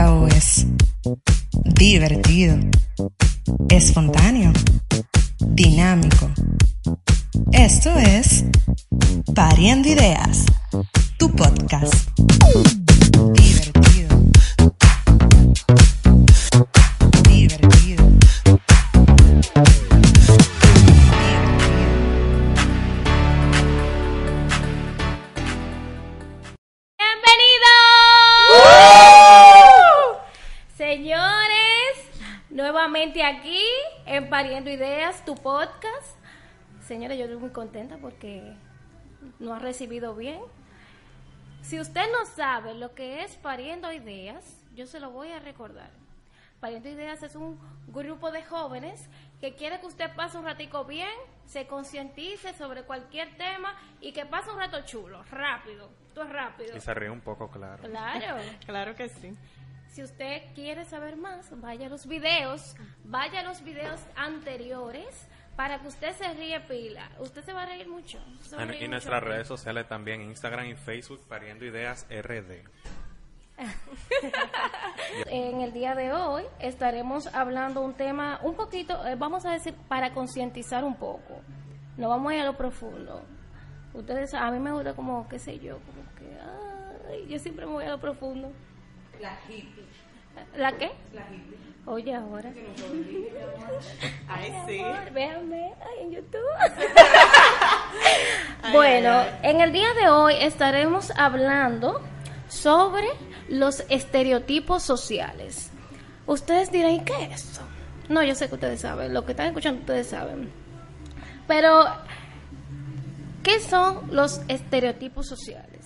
[0.00, 0.66] Es
[1.74, 2.56] divertido,
[3.68, 4.50] espontáneo,
[5.40, 6.30] dinámico.
[7.52, 8.46] Esto es
[9.34, 10.46] Pariendo Ideas,
[11.18, 12.08] tu podcast.
[35.10, 36.16] Ideas, tu podcast.
[36.86, 38.54] Señores, yo estoy muy contenta porque
[39.40, 40.40] nos ha recibido bien.
[41.62, 45.90] Si usted no sabe lo que es Pariendo Ideas, yo se lo voy a recordar.
[46.60, 49.08] Pariendo Ideas es un grupo de jóvenes
[49.40, 51.10] que quiere que usted pase un ratico bien,
[51.44, 55.90] se concientice sobre cualquier tema y que pase un rato chulo, rápido.
[56.14, 56.76] Todo es rápido.
[56.76, 57.82] Y se ríe un poco, claro.
[57.82, 58.36] Claro.
[58.64, 59.36] Claro que sí.
[59.90, 62.74] Si usted quiere saber más, vaya a los videos,
[63.04, 67.10] vaya a los videos anteriores para que usted se ríe pila.
[67.18, 68.18] Usted se va a reír mucho.
[68.56, 68.90] a En- reír y mucho.
[68.92, 72.62] nuestras redes sociales también, Instagram y Facebook, Pariendo Ideas RD.
[75.26, 79.74] En el día de hoy estaremos hablando un tema un poquito, eh, vamos a decir,
[79.88, 81.40] para concientizar un poco.
[81.96, 83.22] No vamos a ir a lo profundo.
[83.92, 86.38] Ustedes, a mí me gusta como, qué sé yo, como que,
[87.10, 88.52] ay, yo siempre me voy a lo profundo.
[89.20, 89.84] La hippie.
[90.56, 90.90] ¿La qué?
[91.12, 91.58] La hippie.
[91.86, 92.52] Oye, ahora.
[94.28, 94.82] Ay, sí.
[95.12, 96.40] Véanme ay, en YouTube.
[98.72, 102.00] bueno, en el día de hoy estaremos hablando
[102.48, 103.08] sobre
[103.48, 105.70] los estereotipos sociales.
[106.26, 107.62] Ustedes dirán, ¿y qué es eso?
[108.08, 110.50] No, yo sé que ustedes saben, lo que están escuchando ustedes saben.
[111.48, 111.86] Pero,
[113.42, 115.79] ¿qué son los estereotipos sociales?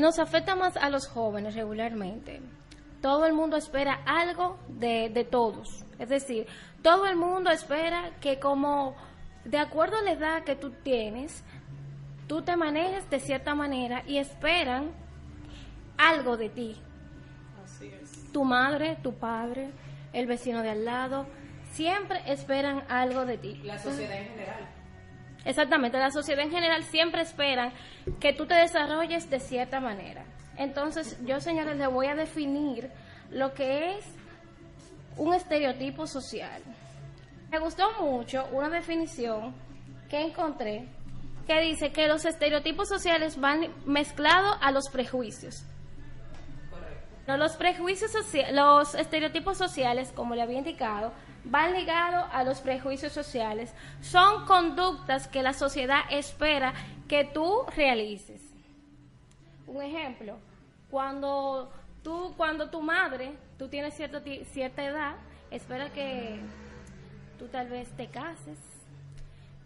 [0.00, 2.40] Nos afecta más a los jóvenes regularmente.
[3.00, 5.84] Todo el mundo espera algo de, de todos.
[5.98, 6.46] Es decir,
[6.82, 8.96] todo el mundo espera que como
[9.44, 11.44] de acuerdo a la edad que tú tienes,
[12.26, 14.90] tú te manejes de cierta manera y esperan
[15.96, 16.76] algo de ti.
[17.62, 18.32] Así es.
[18.32, 19.70] Tu madre, tu padre,
[20.12, 21.26] el vecino de al lado,
[21.72, 23.60] siempre esperan algo de ti.
[23.64, 24.73] La sociedad en general.
[25.44, 27.72] Exactamente, la sociedad en general siempre esperan
[28.18, 30.24] que tú te desarrolles de cierta manera.
[30.56, 32.90] Entonces, yo, señores, le voy a definir
[33.30, 34.04] lo que es
[35.16, 36.62] un estereotipo social.
[37.50, 39.54] Me gustó mucho una definición
[40.08, 40.88] que encontré
[41.46, 45.64] que dice que los estereotipos sociales van mezclados a los prejuicios.
[47.26, 48.12] No, los prejuicios
[48.52, 51.12] los estereotipos sociales, como le había indicado,
[51.44, 53.72] van ligados a los prejuicios sociales.
[54.00, 56.72] Son conductas que la sociedad espera
[57.08, 58.40] que tú realices.
[59.66, 60.36] Un ejemplo,
[60.90, 61.70] cuando
[62.02, 65.14] tú, cuando tu madre, tú tienes cierto ti- cierta edad,
[65.50, 66.38] espera que
[67.38, 68.58] tú tal vez te cases.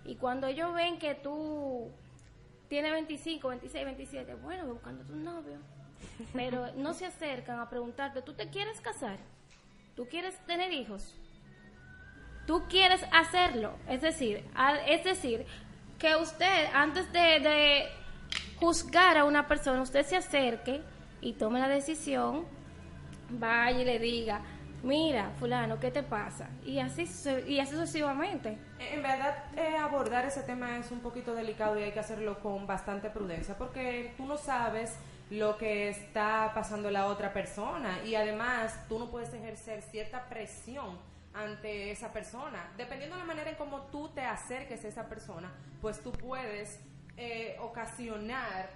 [0.05, 1.91] Y cuando ellos ven que tú
[2.69, 5.59] tienes 25, 26, 27, bueno, buscando tu novio.
[6.33, 9.19] Pero no se acercan a preguntarte, ¿tú te quieres casar?
[9.97, 11.15] ¿Tú quieres tener hijos?
[12.48, 13.75] ¿Tú quieres hacerlo?
[13.86, 14.42] Es decir,
[14.86, 15.44] es decir,
[15.98, 17.88] que usted antes de, de
[18.56, 20.81] juzgar a una persona, usted se acerque
[21.20, 22.47] y tome la decisión,
[23.28, 24.41] vaya y le diga,
[24.82, 26.48] mira, fulano, ¿qué te pasa?
[26.64, 27.04] Y así,
[27.47, 28.56] y así sucesivamente.
[28.78, 32.66] En verdad, eh, abordar ese tema es un poquito delicado y hay que hacerlo con
[32.66, 34.98] bastante prudencia porque tú no sabes
[35.28, 40.97] lo que está pasando la otra persona y además tú no puedes ejercer cierta presión
[41.34, 42.72] ante esa persona.
[42.77, 46.81] Dependiendo de la manera en cómo tú te acerques a esa persona, pues tú puedes
[47.16, 48.71] eh, ocasionar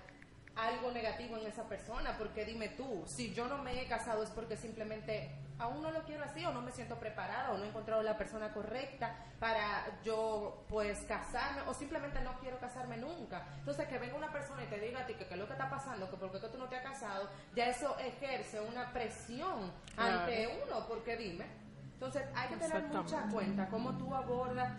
[0.57, 4.31] algo negativo en esa persona, porque dime tú, si yo no me he casado es
[4.31, 7.69] porque simplemente aún no lo quiero así o no me siento preparada o no he
[7.69, 13.47] encontrado la persona correcta para yo pues casarme o simplemente no quiero casarme nunca.
[13.59, 15.53] Entonces que venga una persona y te diga a ti que qué es lo que
[15.53, 18.93] está pasando, que por qué que tú no te has casado, ya eso ejerce una
[18.93, 21.63] presión ante uno, porque dime.
[22.05, 24.73] Entonces hay que tener mucha cuenta cómo tú abordas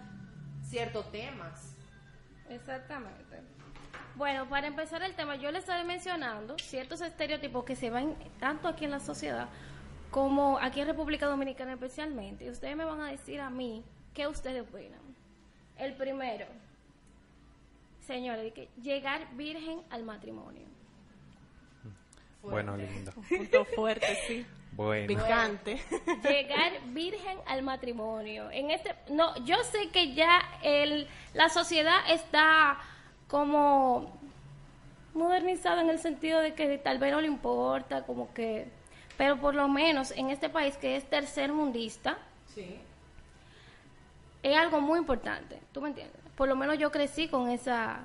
[0.62, 1.74] ciertos temas.
[2.50, 3.40] Exactamente.
[4.16, 8.68] Bueno, para empezar el tema, yo les estaba mencionando ciertos estereotipos que se ven tanto
[8.68, 9.48] aquí en la sociedad
[10.12, 12.44] como aquí en República Dominicana especialmente.
[12.44, 15.00] Y ustedes me van a decir a mí qué ustedes opinan.
[15.78, 16.46] El primero,
[18.02, 20.68] señores, que llegar virgen al matrimonio.
[22.42, 23.14] Bueno, linda.
[23.14, 24.46] Punto fuerte, sí.
[24.76, 25.08] Bueno.
[25.08, 25.80] Picante.
[26.24, 28.50] llegar virgen al matrimonio.
[28.52, 32.78] En este, no, yo sé que ya el, la sociedad está
[33.28, 34.18] como
[35.14, 38.68] modernizado en el sentido de que tal vez no le importa, como que,
[39.18, 42.18] pero por lo menos en este país que es tercermundista,
[42.54, 42.80] Sí.
[44.44, 46.20] es algo muy importante, ¿tú me entiendes?
[46.36, 48.00] Por lo menos yo crecí con esa,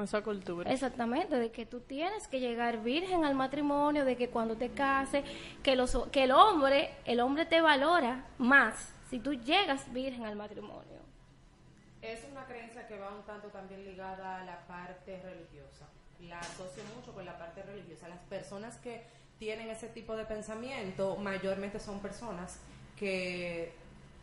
[0.00, 0.70] esa cultura.
[0.72, 5.24] exactamente, de que tú tienes que llegar virgen al matrimonio, de que cuando te cases,
[5.62, 10.36] que, los, que el hombre, el hombre te valora más si tú llegas virgen al
[10.36, 11.02] matrimonio.
[12.00, 15.86] Es una creencia que va un tanto también ligada a la parte religiosa.
[16.20, 18.08] La asocio mucho con la parte religiosa.
[18.08, 19.04] Las personas que
[19.38, 22.58] tienen ese tipo de pensamiento mayormente son personas
[22.98, 23.72] que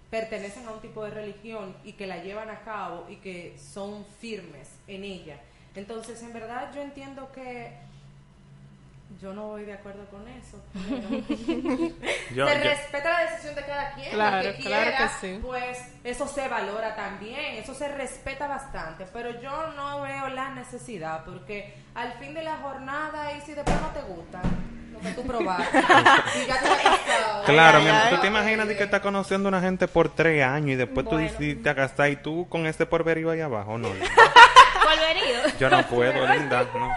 [0.09, 4.05] pertenecen a un tipo de religión y que la llevan a cabo y que son
[4.19, 5.39] firmes en ella.
[5.75, 7.73] Entonces, en verdad, yo entiendo que
[9.21, 10.61] yo no voy de acuerdo con eso.
[10.73, 11.93] pero-
[12.35, 14.11] Yo- se yo- respeta la decisión de cada quien.
[14.11, 15.39] Claro, lo que claro quiera, que sí.
[15.41, 21.23] Pues eso se valora también, eso se respeta bastante, pero yo no veo la necesidad,
[21.25, 24.41] porque al fin de la jornada, y si después no te gusta
[24.93, 25.79] lo que tú probaste,
[26.43, 27.51] y ya te.
[27.51, 28.15] Claro, Ay, mi amor, ay.
[28.15, 31.05] tú te imaginas de que estás conociendo a una gente por tres años y después
[31.05, 31.09] Bueno.
[31.09, 33.89] tú decidiste casar y tú con este porverío ahí abajo, no.
[35.59, 36.91] Yo no puedo, linda, no.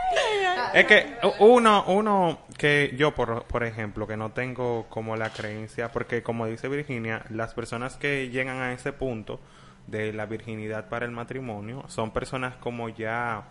[0.75, 5.93] Es que uno, uno que yo, por, por ejemplo, que no tengo como la creencia,
[5.93, 9.41] porque como dice Virginia, las personas que llegan a ese punto
[9.87, 13.45] de la virginidad para el matrimonio son personas como ya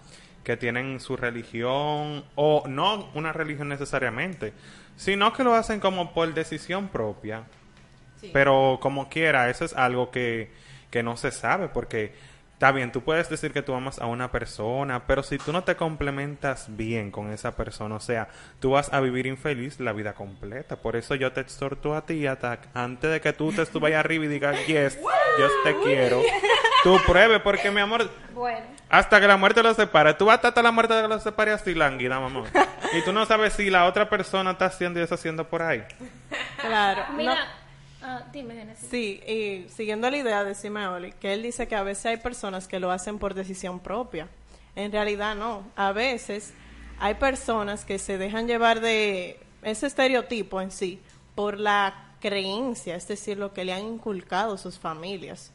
[0.43, 4.53] que tienen su religión o no una religión necesariamente,
[4.95, 7.43] sino que lo hacen como por decisión propia.
[8.19, 8.31] Sí.
[8.33, 10.51] Pero como quiera, eso es algo que,
[10.89, 12.13] que no se sabe porque
[12.61, 15.63] está bien, tú puedes decir que tú amas a una persona, pero si tú no
[15.63, 18.27] te complementas bien con esa persona, o sea,
[18.59, 20.75] tú vas a vivir infeliz la vida completa.
[20.75, 24.25] Por eso yo te exhorto a ti, Attack, antes de que tú te estuvas arriba
[24.25, 24.99] y digas, yes,
[25.39, 26.21] yo te quiero,
[26.83, 28.63] tú pruebe, porque mi amor, Bueno.
[28.89, 30.13] hasta que la muerte los separe.
[30.13, 32.43] Tú vas hasta la muerte de los separe así lánguida, mamá.
[32.93, 35.81] Y tú no sabes si la otra persona está haciendo y deshaciendo por ahí.
[36.59, 37.05] Claro.
[37.15, 37.60] Mira, No-
[38.01, 38.87] ah, dime, Genesis.
[38.89, 42.67] Sí, y siguiendo la idea de Simeoli, que él dice que a veces hay personas
[42.67, 44.27] que lo hacen por decisión propia.
[44.75, 45.63] En realidad no.
[45.75, 46.53] A veces
[46.99, 50.99] hay personas que se dejan llevar de ese estereotipo en sí
[51.35, 55.51] por la creencia, es decir, lo que le han inculcado sus familias.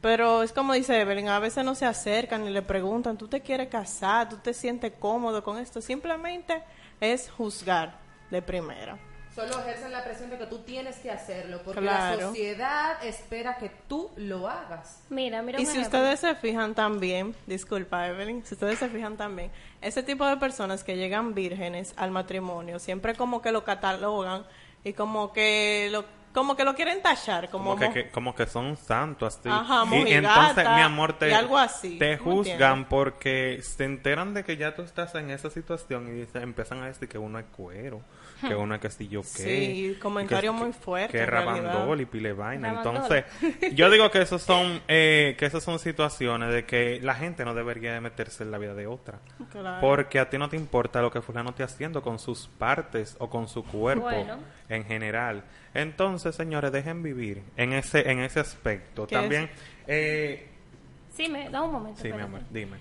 [0.00, 3.40] Pero es como dice Evelyn, a veces no se acercan y le preguntan, ¿tú te
[3.40, 4.28] quieres casar?
[4.28, 5.80] ¿Tú te sientes cómodo con esto?
[5.80, 6.62] Simplemente
[7.00, 7.98] es juzgar
[8.30, 8.98] de primera.
[9.38, 12.16] Solo ejercen la presión de que tú tienes que hacerlo, porque Claro.
[12.16, 15.04] la sociedad espera que tú lo hagas.
[15.10, 15.98] Mira, mira Y si ejemplo.
[16.00, 20.82] ustedes se fijan también, disculpa Evelyn, si ustedes se fijan también, ese tipo de personas
[20.82, 24.44] que llegan vírgenes al matrimonio, siempre como que lo catalogan
[24.82, 28.34] y como que lo como que lo quieren tachar, como, Como que, mo- que- como
[28.34, 29.48] que son santos así.
[29.48, 32.86] Ajá, y entonces, mi amor, te, y algo así, te ¿tú me juzgan entiendes?
[32.90, 36.86] porque se enteran de que ya tú estás en esa situación y dicen- empiezan a
[36.86, 38.02] decir que uno es cuero,
[38.46, 39.28] que uno es que si yo qué.
[39.28, 42.68] Sí, y que- muy fuertes, Que rabandol y pile vaina.
[42.70, 43.24] Entonces,
[43.74, 47.54] yo digo que esos son, eh, que esas son situaciones de que la gente no
[47.54, 49.18] debería de meterse en la vida de otra.
[49.50, 49.80] Claro.
[49.80, 53.28] Porque a ti no te importa lo que fulano esté haciendo con sus partes o
[53.30, 54.38] con su cuerpo Bueno.
[54.68, 55.44] en general.
[55.74, 59.06] Entonces, señores, dejen vivir en ese en ese aspecto.
[59.06, 59.50] ¿Qué También,
[59.86, 60.48] eh,
[61.10, 62.00] Sí, me da un momento.
[62.00, 62.76] sí, mi amor, dime.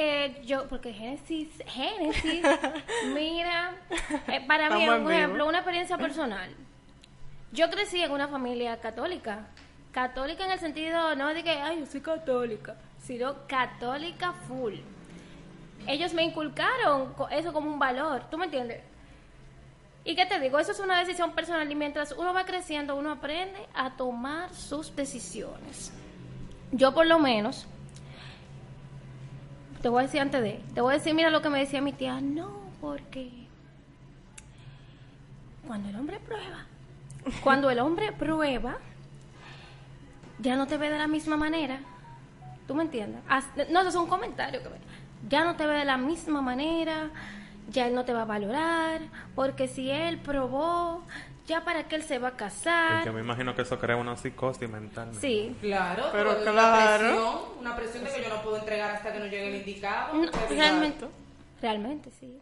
[0.00, 2.46] Eh, yo, porque Génesis, Génesis,
[3.14, 3.74] mira,
[4.28, 5.10] eh, para mí, por vivo.
[5.10, 6.54] ejemplo, una experiencia personal.
[7.50, 9.48] Yo crecí en una familia católica.
[9.90, 14.74] Católica en el sentido, no de que, ay, yo soy católica, sino católica full.
[15.88, 18.84] Ellos me inculcaron eso como un valor, ¿tú me entiendes?
[20.04, 20.60] ¿Y qué te digo?
[20.60, 24.94] Eso es una decisión personal y mientras uno va creciendo, uno aprende a tomar sus
[24.94, 25.92] decisiones.
[26.70, 27.66] Yo por lo menos,
[29.82, 31.80] te voy a decir antes de, te voy a decir, mira lo que me decía
[31.80, 33.30] mi tía, no, porque
[35.66, 36.64] cuando el hombre prueba,
[37.42, 38.78] cuando el hombre prueba,
[40.38, 41.80] ya no te ve de la misma manera.
[42.66, 43.20] ¿Tú me entiendes?
[43.70, 44.76] No, eso es un comentario que me-
[45.28, 47.08] Ya no te ve de la misma manera,
[47.70, 49.00] ya él no te va a valorar,
[49.34, 51.02] porque si él probó,
[51.48, 53.02] ya para qué él se va a Es casar.
[53.02, 55.08] que me imagino que eso crea una psicosis mental.
[55.20, 55.56] Sí.
[55.60, 57.04] Claro, Pero claro.
[57.04, 59.56] Una presión, una presión de que yo no puedo entregar hasta que no llegue el
[59.56, 60.14] indicado.
[60.14, 61.06] No, porque- realmente,
[61.62, 62.38] realmente sí.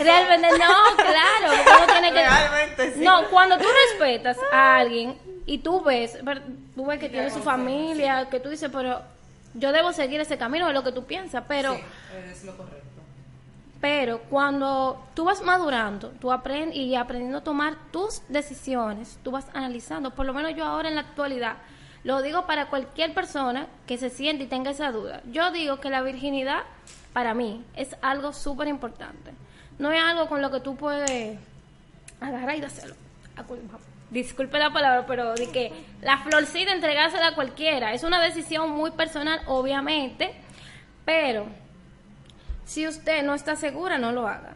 [0.00, 2.20] Realmente no, claro, porque uno tiene que...
[2.28, 3.00] Realmente sí.
[3.00, 6.18] No, cuando tú respetas a alguien y tú ves,
[6.74, 9.02] tú ves que tiene su familia, que tú dices, pero
[9.54, 11.74] yo debo seguir ese camino, es lo que tú piensas, pero...
[11.74, 11.82] Sí,
[12.32, 12.79] es lo correcto.
[13.80, 19.46] Pero cuando tú vas madurando, tú aprendes y aprendiendo a tomar tus decisiones, tú vas
[19.54, 21.56] analizando, por lo menos yo ahora en la actualidad,
[22.04, 25.22] lo digo para cualquier persona que se siente y tenga esa duda.
[25.30, 26.62] Yo digo que la virginidad
[27.12, 29.32] para mí, es algo súper importante.
[29.78, 31.38] No es algo con lo que tú puedes
[32.20, 32.94] agarrar y hacerlo.
[34.10, 35.72] Disculpe la palabra, pero de que
[36.02, 37.94] la florcita entregársela a cualquiera.
[37.94, 40.34] Es una decisión muy personal, obviamente,
[41.04, 41.46] pero
[42.64, 44.54] si usted no está segura, no lo haga.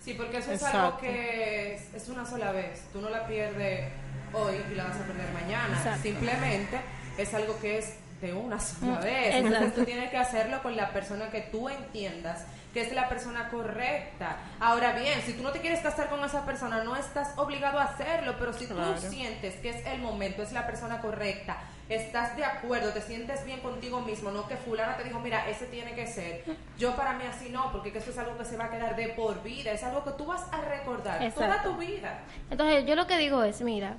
[0.00, 0.78] Sí, porque eso es Exacto.
[0.78, 2.82] algo que es, es una sola vez.
[2.92, 3.90] Tú no la pierdes
[4.32, 5.76] hoy y la vas a perder mañana.
[5.76, 6.02] Exacto.
[6.02, 6.80] Simplemente
[7.18, 9.34] es algo que es de una sola vez.
[9.34, 12.44] Entonces tú tienes que hacerlo con la persona que tú entiendas
[12.74, 14.36] que es la persona correcta.
[14.60, 17.84] Ahora bien, si tú no te quieres casar con esa persona, no estás obligado a
[17.84, 18.94] hacerlo, pero si Claro.
[18.94, 21.56] tú sientes que es el momento, es la persona correcta,
[21.88, 25.66] estás de acuerdo, te sientes bien contigo mismo, no que fulana te dijo, mira, ese
[25.66, 26.44] tiene que ser.
[26.78, 28.94] Yo para mí así no, porque que eso es algo que se va a quedar
[28.96, 32.20] de por vida, es algo que tú vas a recordar toda tu vida.
[32.50, 33.96] Entonces, yo lo que digo es, mira,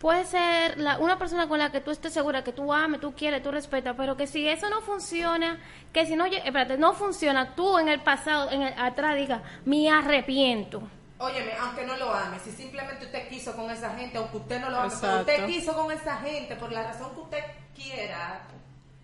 [0.00, 3.12] puede ser la, una persona con la que tú estés segura, que tú ames, tú
[3.14, 5.60] quieres, tú respetas, pero que si eso no funciona,
[5.92, 9.90] que si no, espérate, no funciona, tú en el pasado, en el atrás diga, me
[9.90, 10.82] arrepiento.
[11.20, 14.70] Óyeme, aunque no lo ame, si simplemente usted quiso con esa gente, aunque usted no
[14.70, 18.40] lo ame, pero usted quiso con esa gente por la razón que usted quiera,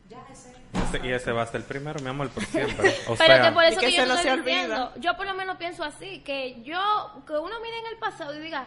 [0.08, 0.54] ya ese.
[0.72, 2.88] Ese- y ese va a ser el primero, mi amor, por siempre.
[3.06, 4.92] O pero sea, que por eso que que, yo se no estoy se olvida.
[4.96, 8.38] yo por lo menos pienso así, que yo, que uno mire en el pasado y
[8.40, 8.66] diga,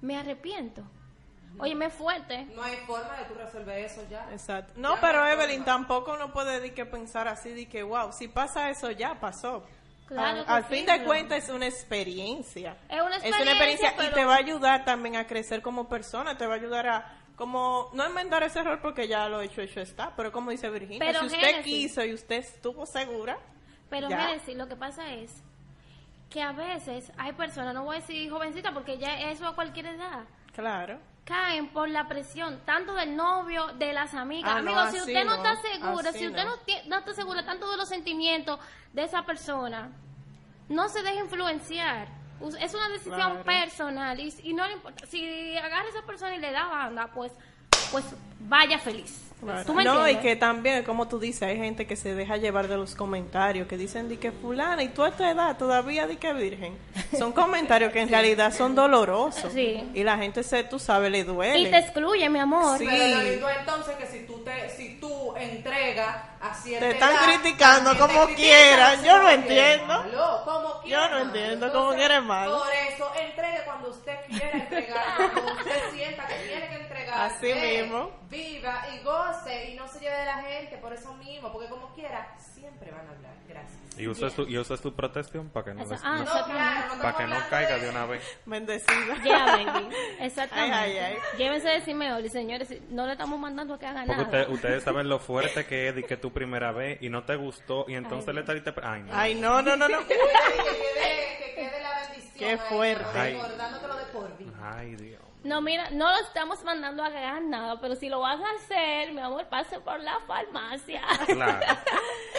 [0.00, 0.82] me arrepiento.
[1.58, 2.44] Oye, me fuerte.
[2.54, 4.26] No hay forma de tú resolver eso ya.
[4.32, 4.72] Exacto.
[4.76, 5.64] No, Ya pero no Evelyn, forma.
[5.78, 9.64] tampoco uno puede de que pensar así, de que, wow, si pasa eso ya pasó.
[10.10, 12.76] Claro al sí, fin de cuentas es una experiencia.
[12.88, 16.36] Es una Es una experiencia y te va a ayudar también a crecer como persona,
[16.36, 19.80] te va a ayudar a como no enmendar ese error porque ya lo hecho hecho
[19.80, 23.38] está, pero como dice Virginia, Pero, si usted quiso y usted estuvo segura,
[23.88, 24.26] Pero Ya.
[24.26, 25.42] Génesis, lo que pasa es
[26.28, 29.86] que a veces hay personas, no voy a decir jovencita porque ya eso a cualquier
[29.86, 30.98] edad, claro.
[31.24, 34.50] Caen por la presión tanto del novio, de las amigas.
[34.56, 36.44] Ah, no, Amigos, si usted no, no, está segura, si usted
[36.88, 36.96] no.
[36.98, 38.58] está segura tanto de los sentimientos
[38.92, 39.90] de esa persona,
[40.68, 42.08] no se deje influenciar.
[42.58, 43.44] Es una decisión Claro.
[43.44, 45.04] personal y, y no le importa.
[45.06, 47.32] Si agarra a esa persona y le da banda, pues,
[47.92, 48.04] pues
[48.40, 49.30] vaya feliz.
[49.40, 49.64] Claro.
[49.64, 52.68] ¿Tú me no, y que también, como tú dices, hay gente que se deja llevar
[52.68, 56.16] de los comentarios, que dicen de que fulana, y tú a esta edad todavía di
[56.16, 56.76] que virgen.
[57.16, 59.50] Son comentarios que en realidad son dolorosos.
[59.52, 59.90] Sí.
[59.94, 61.58] Y la gente, se, tú sabes, le duele.
[61.58, 62.78] Y te excluye, mi amor.
[62.78, 62.86] Sí.
[62.88, 67.12] Pero lo lindo entonces que si tú te, si tú entregas a cierta Te están
[67.12, 70.04] edad, criticando como así Yo no entiendo.
[70.44, 72.58] como Yo no entiendo cómo que eres malo.
[72.58, 77.30] Por eso, entregue cuando usted quiera entregar, cuando usted sienta que tiene que entregar.
[77.30, 78.10] Así mismo.
[78.30, 81.92] Viva y goce y no se lleve de la gente por eso mismo, porque como
[81.94, 83.30] quiera, siempre van a hablar.
[83.48, 83.80] Gracias.
[83.98, 86.44] y usa, su, y usa su protección para que no, des- ah, no- eso- No,
[86.46, 88.22] claro, no para que no caiga de una vez.
[88.46, 89.16] Bendecida.
[89.24, 89.88] Yeah, baby.
[90.20, 90.76] Exactamente.
[90.76, 91.18] Ay, ay, ay.
[91.36, 92.72] Llévense de Simeoli, señores.
[92.90, 94.24] No le estamos mandando a que haga Porque nada.
[94.42, 97.34] usted- ustedes saben lo fuerte que es de que tu primera vez y no te
[97.34, 98.72] gustó y entonces Ay, le trajiste...
[98.84, 99.10] Ay, no.
[99.12, 99.98] Ay, no, no, no, no.
[100.06, 102.32] Que quede, que quede la bendición.
[102.38, 103.18] Qué fuerte.
[103.18, 103.32] Ay.
[103.34, 104.52] Recordándotelo de por vida.
[104.62, 105.20] Ay, Dios.
[105.42, 109.12] No, mira, no lo estamos mandando a hagan nada, pero si lo vas a hacer,
[109.12, 111.02] mi amor, pase por la farmacia.
[111.26, 111.78] Claro.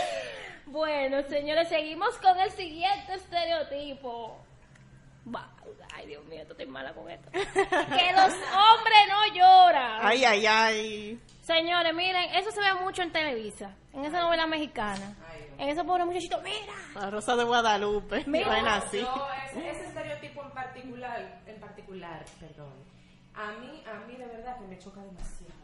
[0.67, 4.37] bueno, señores, seguimos con el siguiente estereotipo.
[5.93, 7.29] Ay, Dios mío, estoy mala con esto.
[7.31, 9.99] que los hombres no lloran.
[10.01, 11.19] Ay, ay, ay.
[11.41, 15.15] Señores, miren, eso se ve mucho en Televisa, en esa novela mexicana.
[15.57, 16.73] En ese pobre muchachito, mira.
[16.95, 18.23] La Rosa de Guadalupe.
[18.25, 18.75] Mira.
[18.75, 18.99] Así.
[18.99, 22.90] Yo, ese, ese estereotipo en particular, en particular, perdón,
[23.33, 25.61] a mí, a mí de verdad que me choca demasiado.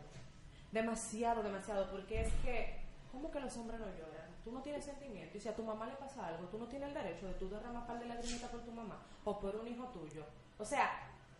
[0.71, 2.79] Demasiado, demasiado, porque es que,
[3.11, 4.27] ¿cómo que los hombres no lloran?
[4.43, 6.89] Tú no tienes sentimiento y si a tu mamá le pasa algo, tú no tienes
[6.89, 9.85] el derecho de tú derramar par de lagrimitas por tu mamá o por un hijo
[9.85, 10.23] tuyo.
[10.57, 10.89] O sea,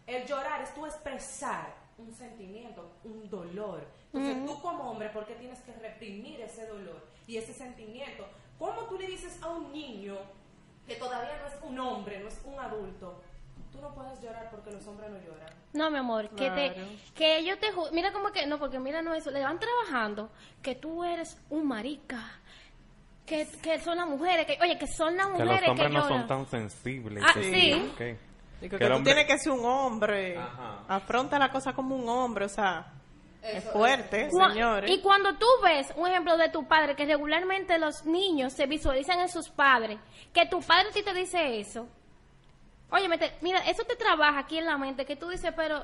[0.06, 3.86] el llorar es tú expresar un sentimiento, un dolor.
[4.14, 8.26] Entonces tú como hombre, ¿por qué tienes que reprimir ese dolor y ese sentimiento?
[8.58, 10.18] ¿Cómo tú le dices a un niño
[10.86, 13.22] que todavía no es un hombre, no es un adulto?
[13.78, 15.48] Tú no puedes llorar porque los hombres no lloran.
[15.74, 16.74] No, mi amor, que te
[17.14, 20.30] que ellos te ju- mira como que no, porque mira no eso, le van trabajando
[20.64, 22.20] que tú eres un marica.
[23.26, 26.00] Que, que son las mujeres, que oye, que son las Que mujeres los hombres no
[26.04, 26.20] lloran.
[26.20, 27.24] son tan sensibles.
[27.28, 27.94] Ah, que sí.
[27.98, 28.18] Que
[28.70, 30.38] que, tú hombre- tienes que ser un hombre.
[30.38, 30.80] Ajá.
[30.88, 32.88] Afronta la cosa como un hombre, o sea,
[33.44, 34.90] es fuerte, Cua- señores.
[34.90, 39.20] Y cuando tú ves un ejemplo de tu padre, que regularmente los niños se visualizan
[39.20, 40.00] en sus padres,
[40.34, 41.86] que tu padre a ti te dice eso,
[42.90, 43.10] oye,
[43.42, 45.84] mira, eso te trabaja aquí en la mente, que tú dices, pero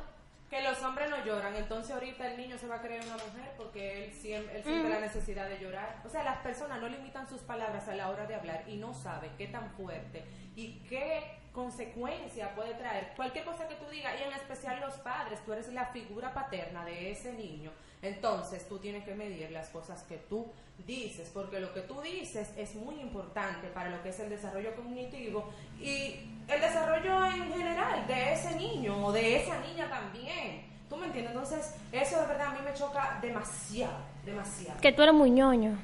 [0.50, 3.54] Que los hombres no lloran, entonces ahorita el niño se va a creer una mujer
[3.58, 6.02] porque él siempre, él siente la necesidad de llorar.
[6.06, 8.94] O sea, las personas no limitan sus palabras a la hora de hablar y no
[8.94, 10.24] saben qué tan fuerte
[10.56, 15.40] y qué consecuencia puede traer cualquier cosa que tú digas y en especial los padres,
[15.46, 20.04] tú eres la figura paterna de ese niño, entonces tú tienes que medir las cosas
[20.04, 20.48] que tú
[20.86, 24.76] dices, porque lo que tú dices es muy importante para lo que es el desarrollo
[24.76, 30.74] cognitivo y el desarrollo en general de ese niño o de esa niña también.
[30.90, 31.34] ¿Tú me entiendes?
[31.34, 34.82] Entonces, eso de verdad a mí me choca demasiado, demasiado.
[34.82, 35.78] Que tú eres muy ñoño.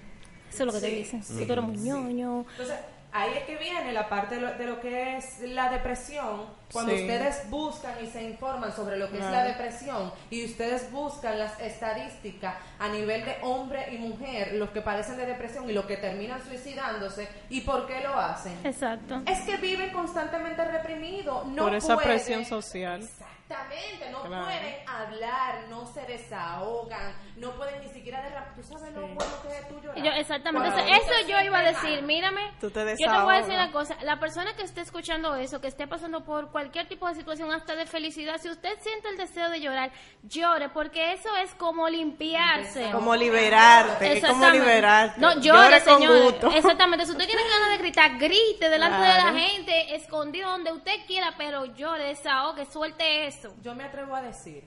[0.49, 1.23] Eso es lo que te dicen.
[1.23, 1.83] sí, que tú eres muy sí.
[1.83, 2.45] ñoño.
[2.51, 2.79] Entonces,
[3.11, 6.57] ahí es que viene la parte de lo, de lo que es la depresión.
[6.71, 7.01] Cuando Sí.
[7.01, 11.59] ustedes buscan y se informan sobre lo que es la depresión y ustedes buscan las
[11.59, 15.97] estadísticas a nivel de hombre y mujer, los que padecen de depresión y los que
[15.97, 18.55] terminan suicidándose, ¿y por qué lo hacen?
[18.63, 19.23] Exacto.
[19.25, 23.01] Es que viven constantemente reprimidos, no Por esa presión social.
[23.49, 24.45] Exactamente, no Claro.
[24.45, 28.53] pueden hablar, no se desahogan, no pueden ni siquiera derramar.
[28.53, 30.03] ¿Tú sabes lo bueno que es tú llorar?
[30.03, 30.69] Yo, exactamente.
[30.69, 31.95] Eso, yo iba a decir.
[31.95, 32.03] mal.
[32.03, 32.51] Mírame.
[32.61, 33.95] Tú te yo te voy a decir una cosa.
[34.03, 37.75] La persona que esté escuchando eso, que esté pasando por cualquier tipo de situación, hasta
[37.75, 39.91] de felicidad, si usted siente el deseo de llorar,
[40.23, 42.91] llore, porque eso es como limpiarse.
[42.91, 45.19] Como liberarte, es como liberarte.
[45.19, 46.51] No, llore, Llore gusto.
[46.55, 47.05] Exactamente.
[47.05, 51.33] Si usted tiene ganas de gritar, grite delante de la gente, escondido donde usted quiera,
[51.35, 53.38] pero llore, desahogue, suelte eso.
[53.61, 54.63] Yo me atrevo a decir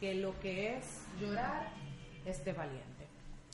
[0.00, 1.68] que lo que es llorar
[2.24, 3.06] es de valiente.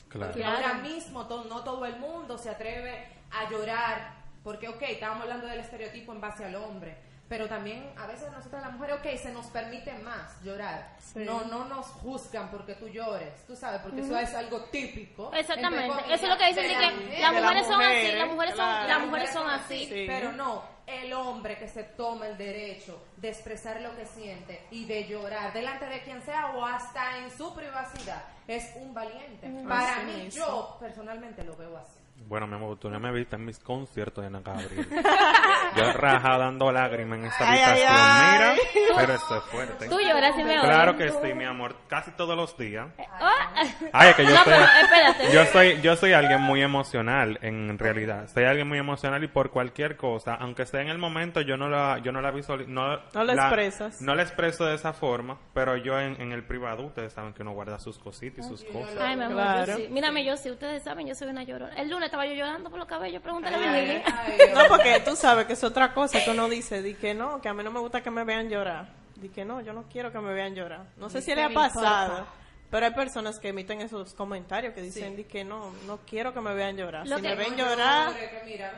[0.09, 0.33] Claro.
[0.33, 0.57] Que Claro.
[0.57, 5.47] ahora mismo to- no todo el mundo se atreve a llorar, porque, ok, estábamos hablando
[5.47, 6.97] del estereotipo en base al hombre,
[7.29, 10.95] pero también a veces nosotras las mujeres, ok, se nos permite más llorar.
[10.99, 11.19] Sí.
[11.25, 15.31] No, no nos juzgan porque tú llores, tú sabes, porque eso es algo típico.
[15.33, 15.87] Exactamente.
[15.87, 17.19] comillas, Eso es lo que dicen de la que mujer.
[17.21, 19.85] las De las mujeres son así, mujeres, las mujeres son, las mujeres son así.
[19.85, 20.03] Sí.
[20.05, 24.85] Pero no, el hombre que se toma el derecho de expresar lo que siente y
[24.85, 29.49] de llorar delante de quien sea o hasta en su privacidad es un valiente.
[29.67, 30.45] Para Así mí, mismo.
[30.45, 31.99] yo personalmente lo veo así.
[32.27, 34.87] Bueno, mi amor, tú no me viste en mis conciertos de Ana Gabriel.
[35.75, 37.91] Yo raja dando lágrimas en esta habitación.
[38.33, 38.53] Mira,
[38.95, 39.87] pero esto es fuerte.
[39.89, 41.75] Tú lloras y me Claro que sí, mi amor.
[41.87, 42.87] Casi todos los días.
[43.19, 43.53] Ah.
[43.91, 45.33] Ay, es que yo No, soy, pero espérate.
[45.33, 48.27] yo soy, yo soy alguien muy emocional en realidad.
[48.33, 51.69] Soy alguien muy emocional y por cualquier cosa, aunque esté en el momento, yo no
[51.69, 54.01] la, yo no la visualizo, no, No la expresas.
[54.01, 57.41] No la expreso de esa forma, pero yo en, en el privado, ustedes saben que
[57.41, 58.95] uno guarda sus cositas y sus cosas.
[58.99, 59.65] Ay, mi amor, Claro.
[59.65, 59.87] yo sí.
[59.89, 61.73] Mírame, yo sí, ustedes saben, yo soy una llorona.
[61.75, 64.21] El lunes estaba yo llorando por los cabellos, pregúntale a mi Ay, amiga.
[64.23, 67.41] Ay, No, porque tú sabes que es otra cosa que uno dice, di que no,
[67.41, 68.87] que a mí no me gusta que me vean llorar.
[69.15, 70.85] Di que no, yo no quiero que me vean llorar.
[70.97, 72.33] No sé si le ha pasado, importa.
[72.69, 75.15] pero hay personas que emiten esos comentarios que dicen, Sí.
[75.15, 77.07] di que no, no quiero que me vean llorar.
[77.07, 78.11] Lo si que- me ven No llorar,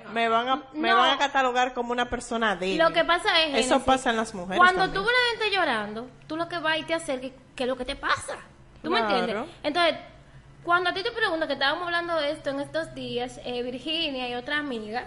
[0.05, 0.09] no.
[0.11, 0.95] me van a, me No.
[0.97, 2.77] van a catalogar como una persona débil.
[2.77, 5.03] Lo que pasa es, Eso pasa en las mujeres Cuando también.
[5.03, 7.67] tú ves a la gente llorando, tú lo que vas y te acercas, ¿qué es
[7.67, 8.37] lo que te pasa?
[8.81, 9.35] ¿Tú me entiendes?
[9.61, 9.95] Entonces,
[10.65, 14.27] cuando a ti te preguntan que estábamos hablando de esto en estos días, eh, Virginia
[14.27, 15.05] y otra amiga,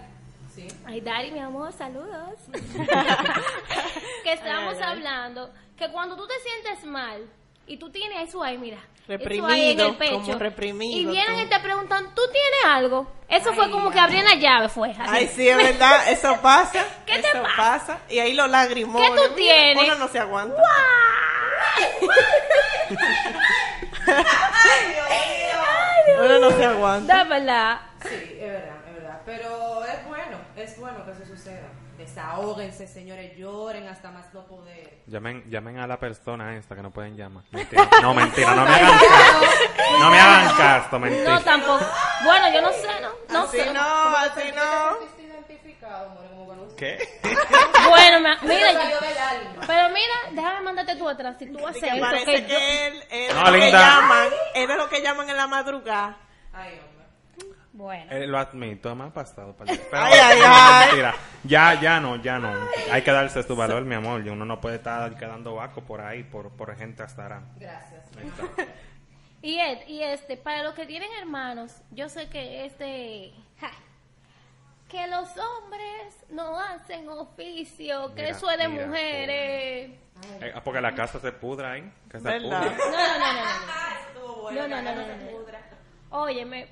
[0.55, 0.67] Sí.
[0.87, 2.35] Ay, Dari, mi amor, saludos.
[4.25, 4.91] que estábamos Ay, ay, ay.
[4.93, 7.23] hablando que cuando tú te sientes mal
[7.67, 11.07] y tú tienes eso ahí, mira, Reprimido, eso ahí en el pecho, como reprimido y
[11.07, 11.43] vienen tú.
[11.43, 13.07] y te preguntan, ¿tú tienes algo?
[13.29, 14.05] Eso fue Ay, como que ay.
[14.07, 14.91] abrían la llave, fue.
[14.91, 15.01] así.
[15.07, 16.85] Ay, sí, es verdad, eso pasa.
[17.07, 17.57] ¿Qué te eso pasa?
[17.57, 17.99] pasa?
[18.09, 19.11] Y ahí los lagrimones.
[19.11, 19.85] ¿Qué tú mira, tienes?
[19.85, 20.61] Uno no se aguanta.
[26.39, 27.25] Uno no se aguanta.
[27.25, 27.81] Verdad.
[28.03, 29.21] Sí, es verdad, es verdad.
[29.27, 31.69] Pero es bueno, es bueno que eso suceda.
[31.99, 35.03] Desahóguense, señores, lloren hasta más no poder.
[35.09, 37.43] Llamen, llamen a la persona esta que no pueden llamar.
[37.51, 37.89] Mentira.
[38.01, 39.99] No, mentira, no me hagan caso.
[39.99, 41.31] No me hagan caso, mentira.
[41.35, 41.85] No, tampoco.
[42.25, 43.09] Bueno, yo no sé, ¿no?
[43.35, 43.73] No Así sé.
[43.73, 45.09] no, así no.
[46.77, 46.97] ¿Qué?
[47.89, 49.63] Bueno, mira, alma.
[49.67, 51.35] pero mira, déjame mandarte tú atrás.
[51.39, 53.73] Si tú haces Que eso, parece que que yo- él es de No, lo que
[53.73, 56.17] llaman, es de lo que llaman en la madrugada.
[56.59, 56.99] Ay, hombre.
[57.73, 58.11] Bueno.
[58.11, 59.55] Eh, lo admito, me ha pasado.
[59.57, 60.87] Pero, Ay, ay, no, ay.
[60.87, 61.15] mentira.
[61.45, 62.53] Ya, ya no, ya no.
[62.91, 64.27] Hay que darse su valor, mi amor.
[64.27, 67.43] Y uno no puede estar quedando vaco por ahí, por, por gente hasta ahora.
[67.57, 68.05] Gracias.
[69.41, 73.71] Y, Ed, y este, para los que tienen hermanos, yo sé que este, ja,
[74.89, 79.91] que los hombres no hacen oficio, que Mira, eso es de mira, mujeres.
[80.41, 81.93] Eh, porque la casa se pudra ahí.
[82.11, 82.63] Que se ¿Verdad?
[82.63, 82.91] pudra.
[82.91, 84.51] No, no, no, no, no.
[84.51, 85.39] No, no, no, no, no, no.
[86.11, 86.67] Óyeme,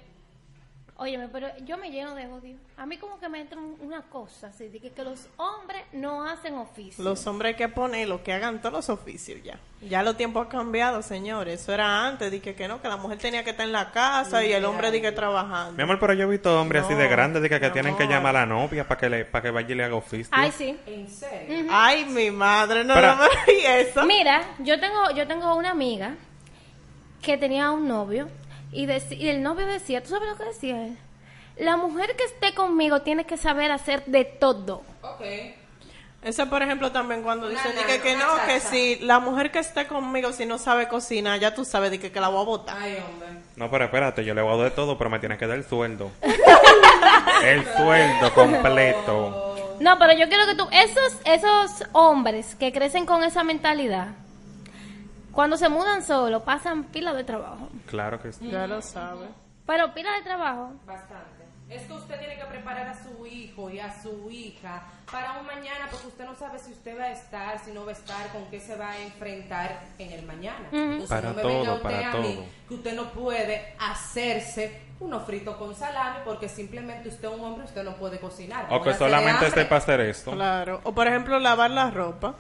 [0.97, 2.57] óyeme, pero yo me lleno de odio.
[2.79, 5.83] A mí como que me entra un- una cosa así, de que, que los hombres
[5.93, 7.05] no hacen oficio.
[7.05, 9.59] Los hombres hay que ponerlos, que hagan todos los oficios ya.
[9.83, 11.61] Ya los tiempos han cambiado, señores.
[11.61, 14.43] Eso era antes, dije que no, que la mujer tenía que estar en la casa
[14.43, 15.73] y el hombre dije trabajando.
[15.73, 18.35] Mi amor, pero yo he visto hombres así de grandes de que, tienen que llamar
[18.37, 20.29] a la novia para que le para que vaya y le haga oficio.
[20.33, 20.79] Ay, sí.
[20.87, 21.67] ¿En serio?
[21.71, 24.03] Ay, mi madre, no, Pero- no me di eso.
[24.07, 26.15] Mira, yo tengo, yo tengo una amiga
[27.21, 28.29] que tenía un novio
[28.73, 28.89] y,
[29.29, 30.99] el novio decía, ¿tú sabes lo que decía él?
[31.57, 34.83] La mujer que esté conmigo tiene que saber hacer de todo.
[35.03, 35.23] Ok.
[36.23, 38.69] Eso, por ejemplo, también cuando dicen de nana, que, que no, que chacha.
[38.69, 42.11] si la mujer que esté conmigo, si no sabe cocinar, ya tú sabes de que,
[42.11, 42.77] que la voy a botar.
[42.79, 43.29] Ay, hombre.
[43.55, 45.57] No, pero espérate, yo le voy a dar de todo, pero me tienes que dar
[45.57, 46.11] el sueldo.
[47.45, 49.77] el sueldo completo.
[49.79, 54.09] No, pero yo quiero que tú, esos, esos hombres que crecen con esa mentalidad,
[55.37, 57.69] cuando se mudan solo, pasan pila de trabajo.
[57.87, 58.49] Claro que sí.
[58.51, 59.27] Ya lo sabe.
[59.67, 60.73] Pero pila de trabajo.
[60.87, 61.37] Bastante.
[61.69, 65.47] Es que usted tiene que preparar a su hijo y a su hija para un
[65.47, 68.29] mañana, porque usted no sabe si usted va a estar, si no va a estar,
[68.33, 70.69] con qué se va a enfrentar en el mañana.
[70.73, 72.45] Entonces, Para no me venga todo, usted para a mí todo.
[72.69, 77.65] que usted no puede hacerse uno frito con salami porque simplemente usted es un hombre,
[77.65, 78.69] usted no puede cocinar.
[78.71, 80.31] O que solamente sepa hacer esto.
[80.31, 80.81] Claro.
[80.85, 82.37] O, por ejemplo, lavar la ropa.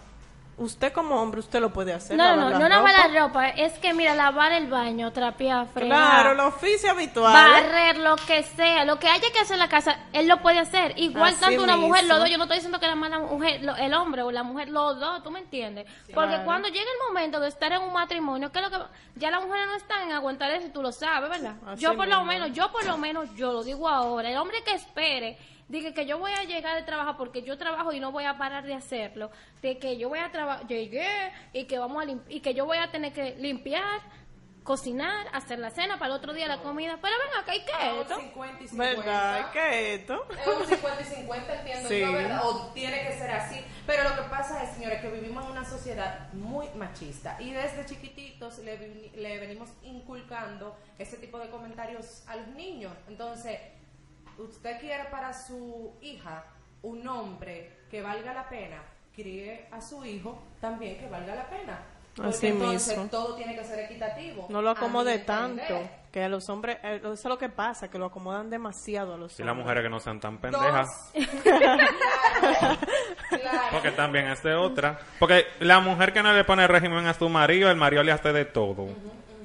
[0.59, 2.16] Usted como hombre, usted lo puede hacer.
[2.16, 3.49] No, no, la no lavar la ropa.
[3.51, 5.99] Es que, mira, lavar el baño, trapear, fregar.
[5.99, 7.35] Claro, el oficio habitual.
[7.35, 10.59] barrer, lo que sea, lo que haya que hacer en la casa, él lo puede
[10.59, 10.95] hacer.
[10.97, 12.14] Igual Así tanto una mujer, mismo.
[12.14, 14.45] los dos, yo no estoy diciendo que la mala mujer, lo- el hombre o la
[14.45, 15.85] mujer, los dos, ¿tú me entiendes?
[16.14, 16.45] Porque Claro.
[16.47, 18.85] cuando llega el momento de estar en un matrimonio, ¿qué es lo que
[19.16, 21.57] ya las mujeres no están en aguantar eso, tú lo sabes, ¿verdad?
[21.66, 24.62] Así yo por lo menos, yo por lo menos, yo lo digo ahora, el hombre
[24.64, 25.37] que espere
[25.68, 28.38] Dije que yo voy a llegar de trabajo porque yo trabajo y no voy a
[28.38, 29.31] parar de hacerlo.
[29.62, 31.09] De que yo voy a trabajar, llegué
[31.52, 34.00] y que vamos a y que yo voy a tener que limpiar,
[34.62, 36.98] cocinar, hacer la cena para el otro día la comida.
[37.00, 38.14] Pero ven acá, ¿y qué es Es esto?
[38.16, 39.00] un 50 y 50.
[39.00, 39.50] ¿Verdad?
[39.52, 40.26] ¿Qué es esto?
[40.40, 42.00] Es un 50 y 50, entiendo Sí.
[42.00, 42.40] yo, ¿verdad?
[42.44, 43.61] O tiene que ser así.
[43.87, 47.87] Pero lo que pasa es, señores, que vivimos en una sociedad muy machista y desde
[47.87, 52.92] chiquititos le, le venimos inculcando ese tipo de comentarios a los niños.
[53.09, 53.61] Entonces,
[54.38, 56.44] usted quiere para su hija
[56.83, 58.83] un hombre que valga la pena,
[59.14, 61.79] críe a su hijo también que valga la pena.
[62.14, 63.11] Porque Así entonces mismo.
[63.11, 64.46] todo tiene que ser equitativo.
[64.49, 65.81] No lo acomode tanto.
[66.11, 69.16] Que a los hombres, eh, eso es lo que pasa, que lo acomodan demasiado a
[69.18, 69.64] los Y las hombres.
[69.66, 71.12] mujeres que no sean tan pendejas.
[71.42, 71.87] claro,
[73.29, 73.59] claro.
[73.70, 74.99] Porque también es de otra.
[75.18, 78.33] Porque la mujer que no le pone régimen a su marido, el marido le hace
[78.33, 78.88] de todo.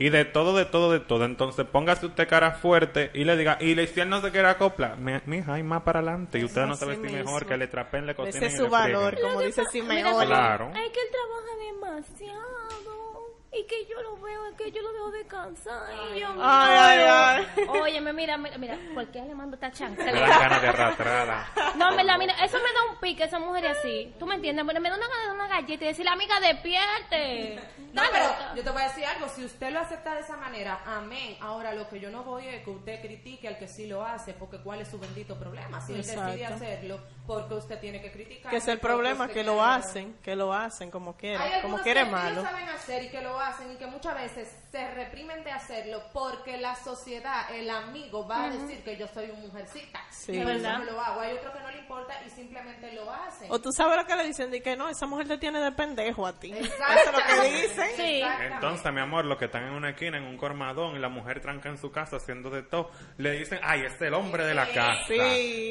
[0.01, 1.25] Y de todo, de todo, de todo.
[1.25, 4.47] Entonces póngase usted cara fuerte y le diga, y le- si él no se quiere
[4.47, 6.39] acoplar, mi, mija, hay más para adelante.
[6.39, 9.15] Y usted no sabe si mejor que le trapen, le cocinen Ese es su valor,
[9.21, 10.25] como dice Simeone.
[10.25, 10.71] Claro.
[10.73, 13.10] Ay, que él trabaja demasiado.
[13.53, 15.93] Y que yo lo veo, es que yo lo veo descansar.
[16.15, 17.67] Y yo, Ay, ay, ay.
[17.67, 20.01] Óyeme, mira, mira, mira, ¿por qué le mando esta chance?
[20.01, 21.47] Me dan ganas de arrastrarla.
[21.75, 24.15] No, me la mira, eso me da un pique, esa mujer así.
[24.17, 24.63] ¿Tú me entiendes?
[24.63, 27.55] Me me da una gana de una galleta y decirle, amiga, despierte.
[27.91, 30.37] No, Dale, pero yo te voy a decir algo, si usted lo acepta de esa
[30.37, 31.35] manera, amén.
[31.41, 34.33] Ahora lo que yo no voy es que usted critique al que sí lo hace,
[34.33, 35.81] porque cuál es su bendito problema.
[35.81, 38.49] Si él decide hacerlo, porque usted tiene que criticar.
[38.49, 41.83] Que es el problema, que lo hacen, que lo hacen como quieren, algunos como que
[41.83, 42.35] quiere sí malo.
[42.35, 46.01] lo saben hacer y que lo hacen y que muchas veces se reprimen de hacerlo
[46.13, 49.99] porque la sociedad, el amigo va a decir que yo soy una mujercita.
[50.09, 50.33] Sí.
[50.33, 50.79] Y eso ¿Verdad?
[50.79, 51.21] no lo hago.
[51.21, 53.51] Hay otros que no le importa y simplemente lo hacen.
[53.51, 55.71] O tú sabes lo que le dicen, de que no, esa mujer te tiene de
[55.71, 56.51] pendejo a ti.
[56.51, 57.87] Eso es lo que dicen.
[58.01, 58.21] Sí.
[58.41, 61.41] Entonces, mi amor, los que están en una esquina, en un cormadón, y la mujer
[61.41, 64.67] tranca en su casa haciendo de todo, le dicen, ay, es el hombre de la
[64.67, 65.03] casa.
[65.07, 65.17] Sí.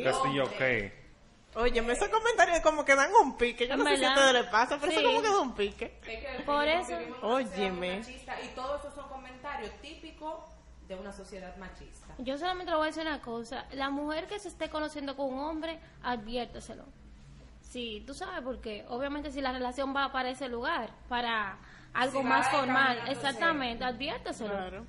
[0.03, 1.00] Que sí, ok.
[1.55, 3.67] Oye, esos comentarios como que dan un pique.
[3.67, 4.99] Yo no sé si a ustedes les pasa, pero Sí.
[4.99, 5.99] eso como que da un pique.
[6.07, 6.97] Es que Por eso.
[7.23, 7.99] Óyeme.
[7.99, 10.45] machista Y todos esos son comentarios típicos
[10.87, 12.15] de una sociedad machista.
[12.19, 13.67] Yo solamente le voy a decir una cosa.
[13.73, 16.85] La mujer que se esté conociendo con un hombre, adviérteselo.
[17.63, 18.85] Sí, tú sabes por qué.
[18.89, 21.59] Obviamente si la relación va para ese lugar, para
[21.95, 24.51] algo Si más formal, exactamente, adviérteselo.
[24.51, 24.87] Claro.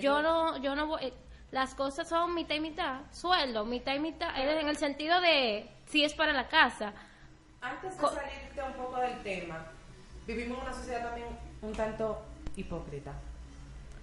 [0.00, 1.12] Yo no, yo no voy, eh,
[1.50, 5.68] las cosas son mitad y mitad, sueldo, mitad y mitad, es en el sentido de
[5.92, 6.94] si es para la casa.
[7.60, 9.66] Antes de salirte un poco del tema,
[10.26, 11.28] vivimos en una sociedad también
[11.60, 12.22] un tanto
[12.56, 13.12] hipócrita.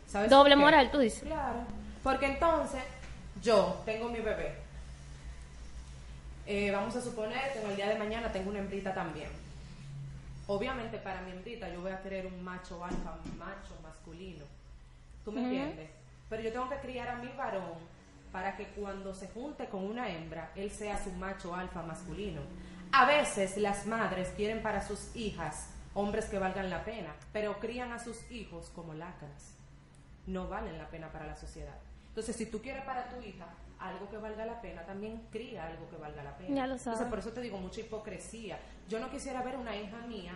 [0.07, 1.23] ¿Sabes Doble moral, tú dices.
[1.23, 1.63] Claro.
[2.03, 2.83] Porque entonces,
[3.41, 4.55] yo tengo mi bebé.
[6.45, 9.29] Eh, vamos a suponer que en el día de mañana tengo una hembrita también.
[10.47, 14.45] Obviamente para mi hembrita yo voy a querer un macho alfa, un macho masculino.
[15.25, 15.89] ¿Tú me entiendes?
[16.29, 17.77] Pero yo tengo que criar a mi varón
[18.31, 22.41] para que cuando se junte con una hembra, él sea su macho alfa masculino.
[22.91, 27.91] A veces las madres quieren para sus hijas hombres que valgan la pena, pero crían
[27.91, 29.59] a sus hijos como lacras
[30.29, 31.75] no valen la pena para la sociedad.
[32.09, 33.47] Entonces, si tú quieres para tu hija
[33.79, 36.55] algo que valga la pena, también cría algo que valga la pena.
[36.55, 37.09] Ya lo Entonces, sabes.
[37.09, 38.59] por eso te digo mucha hipocresía.
[38.87, 40.33] Yo no quisiera ver una hija mía,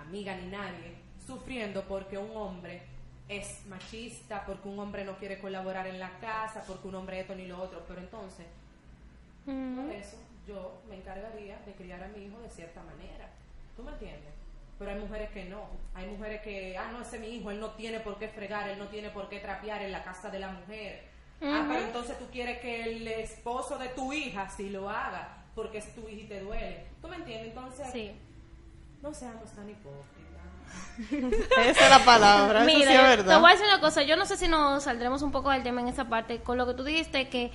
[0.00, 2.82] amiga ni nadie, sufriendo porque un hombre
[3.28, 7.34] es machista, porque un hombre no quiere colaborar en la casa, porque un hombre esto
[7.34, 7.82] ni lo otro.
[7.88, 8.46] Pero entonces,
[9.44, 13.28] por eso yo me encargaría de criar a mi hijo de cierta manera.
[13.76, 14.32] ¿Tú me entiendes?
[14.78, 15.66] Pero hay mujeres que no.
[15.94, 18.68] Hay mujeres que, ah, no, ese es mi hijo, él no tiene por qué fregar,
[18.68, 21.02] él no tiene por qué trapear en la casa de la mujer.
[21.42, 25.32] Ah, pero entonces tú quieres que el esposo de tu hija sí lo haga.
[25.54, 26.84] porque es tu hija y te duele.
[27.00, 27.48] ¿Tú me entiendes?
[27.48, 28.12] Entonces, Sí.
[29.00, 30.15] no seamos tan hipócritas.
[31.10, 33.34] Esa es la palabra, eso Mira, sí es verdad.
[33.34, 34.02] te voy a decir una cosa.
[34.02, 36.40] Yo no sé si nos saldremos un poco del tema en esa parte.
[36.40, 37.52] Con lo que tú dijiste, que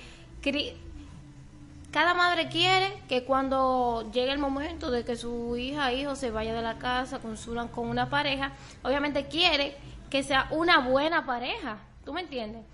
[1.92, 6.54] cada madre quiere que cuando llegue el momento de que su hija hijo se vaya
[6.54, 9.76] de la casa con, su, con una pareja, obviamente quiere
[10.08, 11.76] que sea una buena pareja.
[12.04, 12.64] ¿Tú me entiendes?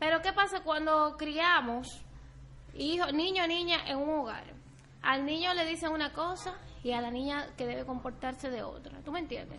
[0.00, 2.00] Pero ¿qué pasa cuando criamos
[2.74, 4.44] hijo, niño o niña en un hogar?
[5.02, 9.00] Al niño le dicen una cosa y a la niña que debe comportarse de otra.
[9.04, 9.58] ¿Tú me entiendes?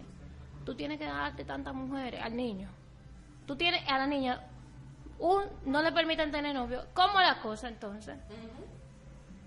[0.63, 2.69] Tú tienes que darte tantas mujeres al niño.
[3.47, 4.41] Tú tienes a la niña
[5.17, 6.85] un no le permiten tener novio.
[6.93, 8.15] ¿Cómo la cosa entonces?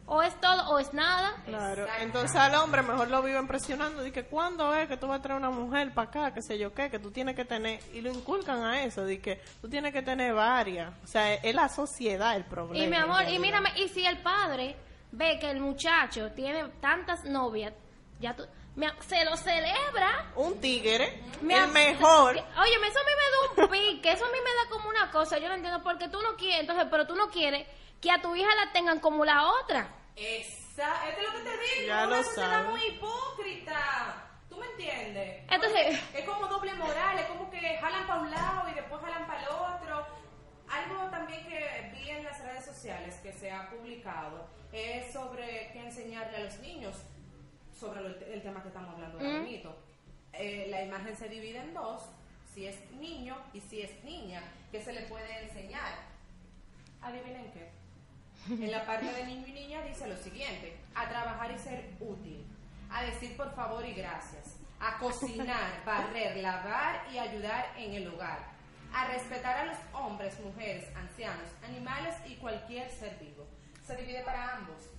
[0.07, 1.37] O es todo o es nada.
[1.45, 5.21] Claro, entonces al hombre mejor lo viven presionando, de que cuando es que tú vas
[5.21, 7.81] a traer una mujer para acá, que sé yo qué, que tú tienes que tener,
[7.93, 11.55] y lo inculcan a eso, de que tú tienes que tener varias, o sea, es
[11.55, 12.85] la sociedad el problema.
[12.85, 14.77] Y mi amor, y mírame, y si el padre
[15.13, 17.73] ve que el muchacho tiene tantas novias,
[18.21, 18.47] ya tú,
[19.01, 20.31] se lo celebra.
[20.37, 24.39] Un tigre, el mejor, Oye, eso a mí me da un pique, eso a mí
[24.43, 27.15] me da como una cosa, yo no entiendo, porque tú no quieres, entonces, pero tú
[27.17, 27.67] no quieres
[28.01, 29.89] que a tu hija la tengan como la otra.
[30.15, 31.87] Esa, esto es lo que te digo.
[31.89, 34.25] Ya una lo sociedad muy hipócrita.
[34.49, 35.45] ¿Tú me entiendes?
[35.51, 39.27] Entonces- es como doble moral, es como que jalan para un lado y después jalan
[39.27, 40.07] para el otro.
[40.71, 45.81] Algo también que vi en las redes sociales que se ha publicado es sobre qué
[45.87, 46.95] enseñarle a los niños
[47.79, 49.39] sobre lo- el tema que estamos hablando ahora.
[50.33, 52.03] Eh, la imagen se divide en dos,
[52.55, 55.93] si es niño y si es niña, ¿qué se le puede enseñar?
[57.01, 57.71] Adivinen qué.
[58.49, 62.45] En la parte de niño y niña dice lo siguiente, a trabajar y ser útil,
[62.91, 68.39] a decir por favor y gracias, a cocinar, barrer, lavar y ayudar en el hogar,
[68.93, 73.47] a respetar a los hombres, mujeres, ancianos, animales y cualquier ser vivo.
[73.87, 74.91] Se divide para ambos.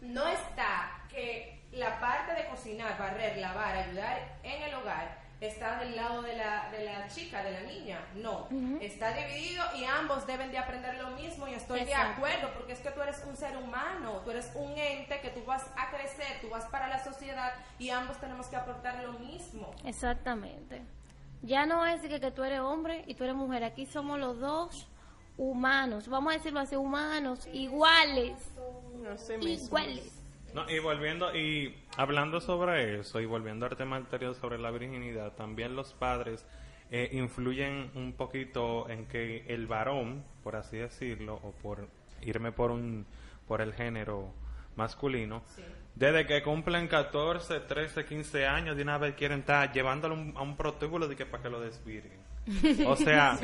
[0.00, 5.96] No está que la parte de cocinar, barrer, lavar, ayudar en el hogar está del
[5.96, 8.00] lado de la, de la chica, de la niña.
[8.14, 8.48] No,
[8.80, 12.78] está dividido y ambos deben de aprender lo mismo y estoy de acuerdo porque es
[12.78, 16.40] que tú eres un ser humano, tú eres un ente que tú vas a crecer,
[16.40, 19.74] tú vas para la sociedad y ambos tenemos que aportar lo mismo.
[19.84, 20.82] Exactamente.
[21.42, 24.38] Ya no es que, que tú eres hombre y tú eres mujer, aquí somos los
[24.38, 24.88] dos
[25.36, 28.34] humanos, vamos a decirlo así, humanos, iguales,
[29.40, 29.48] mismo.
[29.48, 30.18] iguales.
[30.54, 35.32] No, y volviendo, y hablando sobre eso, y volviendo al tema anterior sobre la virginidad,
[35.32, 36.44] también los padres
[36.90, 41.88] eh, influyen un poquito en que el varón, por así decirlo, o por
[42.20, 43.06] irme por un
[43.48, 44.32] por el género
[44.76, 45.42] masculino,
[45.94, 50.34] desde que cumplen 14, 13, 15 años, de una vez quieren estar llevándolo a un,
[50.36, 52.22] a un prostíbulo de que para que lo desvirguen.
[52.86, 53.38] O sea,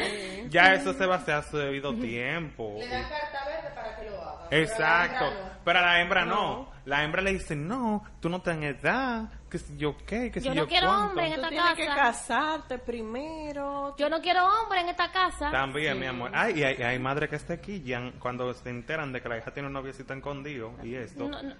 [0.49, 2.79] ya eso se va a hacer hace debido tiempo.
[2.81, 4.49] carta verde para que lo haga.
[4.51, 5.25] Exacto.
[5.65, 6.71] Pero a la hembra no.
[6.85, 10.47] La hembra le dice, no, tú no tienes edad, que si yo qué, que si
[10.49, 11.07] Yo yo, no quiero cuánto".
[11.09, 11.97] hombre en Tú esta tienes que casa.
[12.03, 13.95] casarte primero.
[13.97, 15.51] Yo no quiero hombre en esta casa.
[15.51, 16.31] También, mi amor.
[16.35, 19.51] Ay, y hay, hay madres que se quillan cuando se enteran de que la hija
[19.53, 21.29] tiene un noviecito escondido y esto.
[21.29, 21.55] No, no,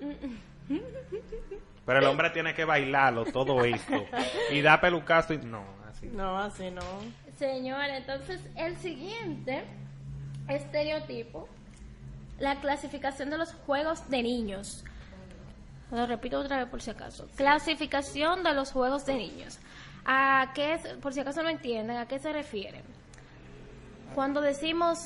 [0.69, 0.79] no,
[1.87, 4.05] Pero el hombre tiene que bailarlo, todo esto.
[4.51, 5.39] Y da pelucazo y...
[5.39, 6.07] No, así.
[6.09, 6.83] No, así no.
[7.39, 9.65] Señora, entonces el siguiente
[10.49, 11.49] estereotipo,
[12.39, 14.85] la clasificación de los juegos de niños.
[15.91, 17.27] Lo repito otra vez por si acaso.
[17.37, 19.59] Clasificación de los juegos de niños.
[20.05, 22.83] ¿A qué, es- por si acaso no entienden, a qué se refieren?
[24.15, 24.99] Cuando decimos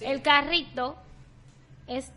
[0.00, 0.96] el carrito
[1.86, 2.10] es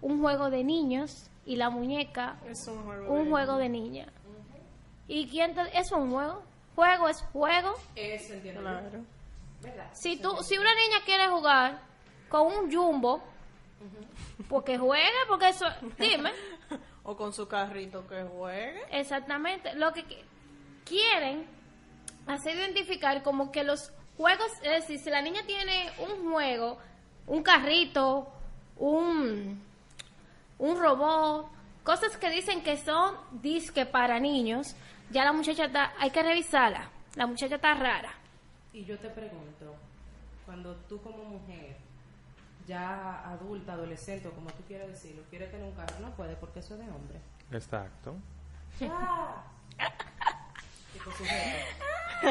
[0.00, 3.12] un juego de niños y la muñeca Es un juego.
[3.12, 4.06] un de- juego de niña.
[5.08, 6.42] ¿Y quién te, eso es un juego?
[6.74, 7.74] Juego es juego.
[7.96, 8.60] Eso entiendo.
[8.60, 9.00] Claro.
[9.62, 9.88] ¿Verdad?
[9.92, 11.80] Si tú, si una niña quiere jugar
[12.28, 13.22] con un jumbo,
[14.48, 15.66] porque juegue, porque eso,
[15.98, 16.32] dime,
[17.04, 18.82] O con su carrito que juegue.
[18.90, 20.22] exactamente, lo que qui-
[20.84, 21.46] quieren
[22.26, 26.78] hacer identificar como que los juegos, es decir, si la niña tiene un juego,
[27.26, 28.30] un carrito,
[28.76, 29.62] un,
[30.58, 31.46] un robot,
[31.82, 34.74] cosas que dicen que son disque para niños,
[35.10, 38.12] ya la muchacha está, hay que revisarla, la muchacha está rara.
[38.74, 39.74] Y yo te pregunto,
[40.44, 41.76] cuando tú como mujer,
[42.68, 46.60] ya adulta, adolescente, o como tú quieras decirlo, quieres tener un carro, no puede porque
[46.60, 47.18] eso es de hombre.
[47.50, 48.14] Exacto.
[48.78, 49.42] ¡Ya!
[50.92, 51.58] Tipo sujeto.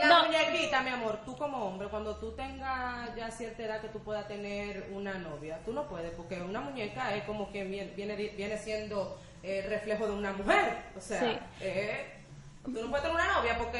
[0.00, 3.88] Y la muñequita, mi amor, tú como hombre, cuando tú tengas ya cierta edad que
[3.88, 7.90] tú puedas tener una novia, tú no puedes, porque una muñeca es como que viene,
[7.96, 10.84] viene, viene siendo eh, reflejo de una mujer.
[10.96, 11.38] O sea, Sí.
[11.60, 12.14] eh,
[12.62, 13.78] tú no puedes tener una novia porque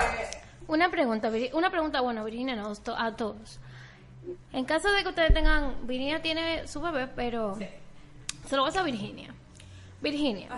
[0.66, 3.60] Una pregunta, una pregunta, bueno, Virginia, no, a todos.
[4.52, 7.58] En caso de que ustedes tengan, Virginia tiene su bebé, pero
[8.46, 9.34] se lo vas a Virginia.
[10.00, 10.48] Virginia.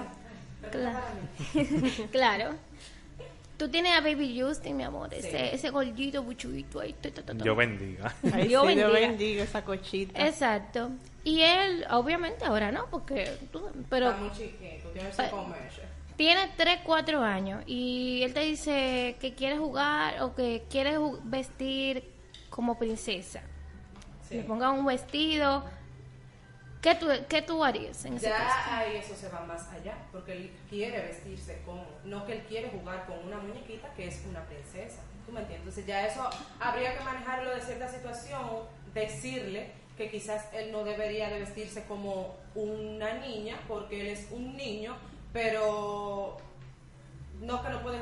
[0.73, 2.55] Cla- claro.
[3.57, 6.95] Tú tienes a Baby Justin, mi amor, ese, ese gordito buchuito ahí.
[7.45, 8.15] Yo bendiga.
[8.33, 8.89] Ay, Dios sí, bendiga.
[8.89, 10.27] bendiga esa cochita.
[10.27, 10.91] Exacto.
[11.25, 15.81] Y él, obviamente, ahora no, porque tú, pero Está muy chiquito, tiene cinco meses.
[16.17, 22.05] tiene 3, 4 años y él te dice que quiere jugar o que quiere vestir
[22.49, 23.43] como princesa.
[24.31, 25.65] Le ponga un vestido.
[26.81, 28.43] ¿Qué tú, qué tú harías en ese caso?
[28.43, 32.43] Ya ahí eso se va más allá, porque él quiere vestirse como, no que él
[32.49, 35.03] quiere jugar con una muñequita que es una princesa.
[35.27, 35.77] ¿Tú me entiendes?
[35.77, 38.41] Entonces ya eso habría que manejarlo de cierta situación,
[38.95, 44.57] decirle que quizás él no debería de vestirse como una niña, porque él es un
[44.57, 44.97] niño,
[45.35, 46.39] pero
[47.43, 48.01] no que no puede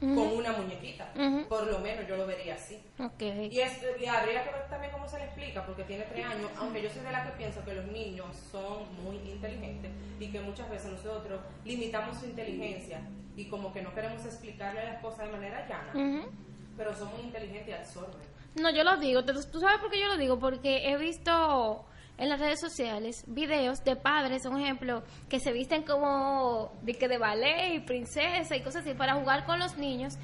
[0.00, 1.12] con una muñequita.
[1.48, 2.82] Por lo menos yo lo vería así.
[2.98, 3.22] Ok.
[3.50, 6.50] Y, es, y habría que ver también cómo se le explica, porque tiene tres años,
[6.58, 10.40] aunque yo soy de la que pienso que los niños son muy inteligentes y que
[10.40, 13.00] muchas veces nosotros limitamos su inteligencia
[13.36, 16.28] y como que no queremos explicarle las cosas de manera llana, Ujú.
[16.76, 18.26] pero son muy inteligentes y absorben.
[18.56, 19.24] No, yo lo digo.
[19.24, 20.38] ¿Tú tú sabes por qué yo lo digo?
[20.38, 21.84] Porque he visto
[22.18, 27.08] en las redes sociales videos de padres, un ejemplo, que se visten como de que
[27.08, 30.18] de ballet y princesa y cosas así para jugar con los niños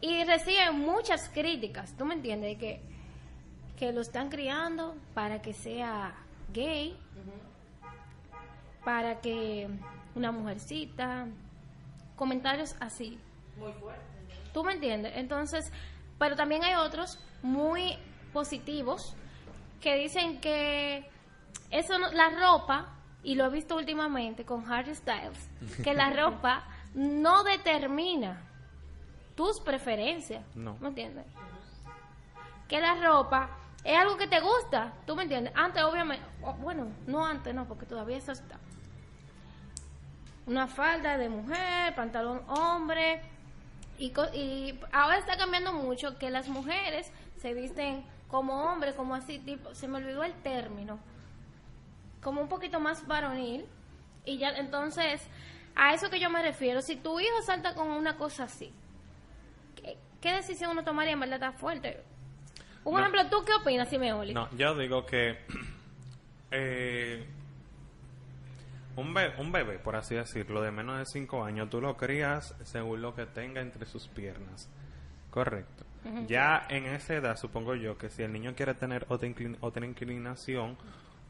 [0.00, 1.96] y reciben muchas críticas.
[1.96, 2.50] ¿Tú me entiendes?
[2.52, 2.80] De que,
[3.78, 6.14] que lo están criando para que sea
[6.52, 6.96] gay,
[8.84, 9.68] para que
[10.14, 11.26] una mujercita,
[12.16, 13.18] comentarios así.
[13.56, 14.02] Muy fuerte.
[14.52, 15.12] ¿Tú me entiendes?
[15.16, 15.72] Entonces,
[16.18, 17.96] pero también hay otros muy
[18.32, 19.16] positivos
[19.80, 21.11] que dicen que
[21.70, 22.88] eso no- la ropa,
[23.22, 25.48] y lo he visto últimamente con Harry Styles,
[25.84, 28.40] que la ropa no determina
[29.36, 30.44] tus preferencias.
[30.54, 30.76] No.
[30.80, 31.24] ¿Me entiendes?
[32.68, 33.50] Que la ropa
[33.84, 35.52] es algo que te gusta, ¿tú me entiendes?
[35.56, 36.24] Antes, obviamente,
[36.58, 38.58] bueno, no antes, no, porque todavía eso está.
[40.46, 43.22] Una falda de mujer, pantalón hombre,
[43.98, 49.38] y, y ahora está cambiando mucho que las mujeres se visten como hombres, como así,
[49.38, 50.98] tipo, se me olvidó el término,
[52.22, 53.66] como un poquito más varonil.
[54.24, 55.20] Y ya, entonces,
[55.74, 58.72] a eso que yo me refiero, si tu hijo salta con una cosa así,
[59.76, 61.12] ¿qué, qué decisión uno tomaría?
[61.12, 62.02] En verdad está fuerte.
[62.84, 63.00] Un No.
[63.00, 64.34] ejemplo, ¿tú qué opinas, Simeoli?
[64.34, 65.38] No, yo digo que
[66.50, 67.24] eh,
[68.96, 72.54] un, be- un bebé, por así decirlo, de menos de 5 años, tú lo crías
[72.64, 74.68] según lo que tenga entre sus piernas.
[75.30, 75.84] Correcto.
[76.26, 79.86] Ya en esa edad, supongo yo, que si el niño quiere tener otra, inclin- otra
[79.86, 80.76] inclinación,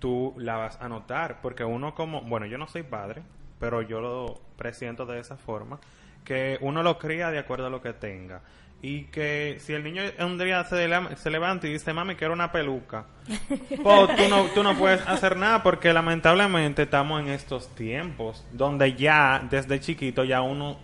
[0.03, 1.41] tú la vas a notar.
[1.41, 3.23] Porque uno como, bueno, yo no soy padre,
[3.61, 5.79] pero yo lo presiento de esa forma,
[6.25, 8.43] que uno lo cría de acuerdo a lo que tenga.
[8.85, 10.89] Y que si el niño un día se,
[11.31, 15.63] levanta y dice, mami, quiero una peluca, pues tú no, tú no puedes hacer nada
[15.63, 20.79] porque lamentablemente estamos en estos tiempos donde ya desde chiquito ya uno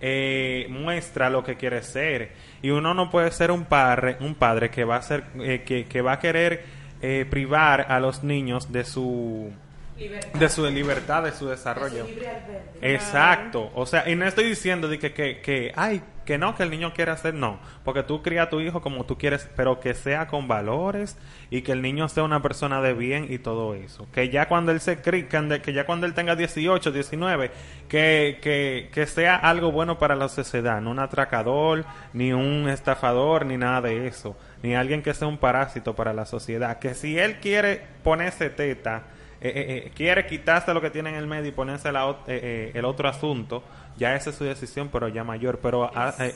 [0.00, 2.32] eh, muestra lo que quiere ser
[2.62, 5.84] y uno no puede ser un padre un padre que va a ser eh, que,
[5.84, 9.52] que va a querer eh, privar a los niños de su
[9.98, 10.40] Libertad.
[10.40, 12.80] de su libertad de su De desarrollo su libre albedrío.
[12.94, 16.62] Exacto, o sea, y no estoy diciendo de que, que, que, ay, que no, que
[16.62, 19.80] el niño quiere hacer, no, porque tú crías a tu hijo como tú quieres, pero
[19.80, 21.16] que sea con valores
[21.50, 24.06] y que el niño sea una persona de bien y todo eso.
[24.12, 27.50] Que ya cuando él se críe, que, ya cuando él tenga 18, 19,
[27.88, 33.46] que, que, que sea algo bueno para la sociedad, no un atracador, ni un estafador,
[33.46, 36.78] ni nada de eso, ni alguien que sea un parásito para la sociedad.
[36.78, 39.02] Que si él quiere ponerse teta,
[39.44, 42.70] eh, eh, eh, quiere quitarse lo que tiene en el medio y ponerse la eh,
[42.74, 43.64] el otro asunto,
[43.96, 45.58] ya esa es su decisión, pero ya mayor.
[45.60, 46.34] Pero ah, eh,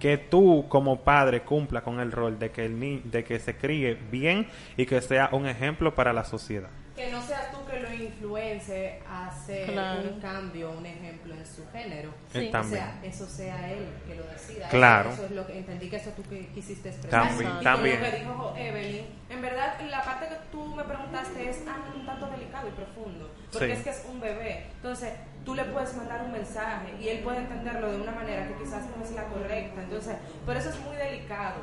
[0.00, 3.56] que tú como padre cumpla con el rol de que el ni de que se
[3.56, 6.68] críe bien y que sea un ejemplo para la sociedad.
[6.94, 10.00] Que no seas tú que lo influencie a hacer Claro.
[10.08, 12.10] un cambio, un ejemplo en su género.
[12.32, 12.48] Sí.
[12.48, 12.82] O también.
[12.82, 14.68] sea, eso sea él que lo decida.
[14.70, 15.10] Claro.
[15.10, 17.28] Eso, eso es lo que entendí que eso tú que quisiste expresar.
[17.28, 18.00] También, y con también.
[18.02, 22.06] lo que dijo Evelyn, en verdad la parte que tú me preguntaste es ah, un
[22.06, 23.72] tanto delicado y profundo, porque Sí.
[23.72, 24.66] es que es un bebé.
[24.76, 25.12] Entonces,
[25.46, 28.82] tú le puedes mandar un mensaje y él puede entenderlo de una manera que quizás
[28.94, 29.80] no es la correcta.
[29.82, 31.54] Entonces, por eso es muy delicado.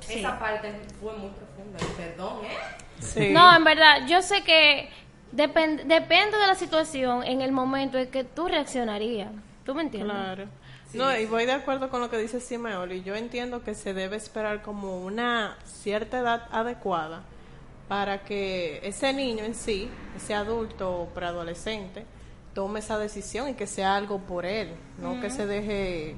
[0.00, 0.18] Sí.
[0.20, 1.78] Esa parte fue muy profunda.
[1.96, 2.48] Perdón, ¿eh?
[2.98, 3.30] Sí.
[3.32, 4.88] No, en verdad, yo sé que
[5.32, 9.30] depend- depende de la situación, en el momento en que tú reaccionarías.
[9.64, 10.12] ¿Tú me entiendes?
[10.16, 10.44] Claro.
[10.94, 13.02] No, y voy de acuerdo con lo que dice Simeoli.
[13.02, 17.22] Yo entiendo que se debe esperar como una cierta edad adecuada
[17.86, 22.06] para que ese niño en sí, ese adulto o preadolescente,
[22.54, 26.16] tome esa decisión y que sea algo por él, no que se deje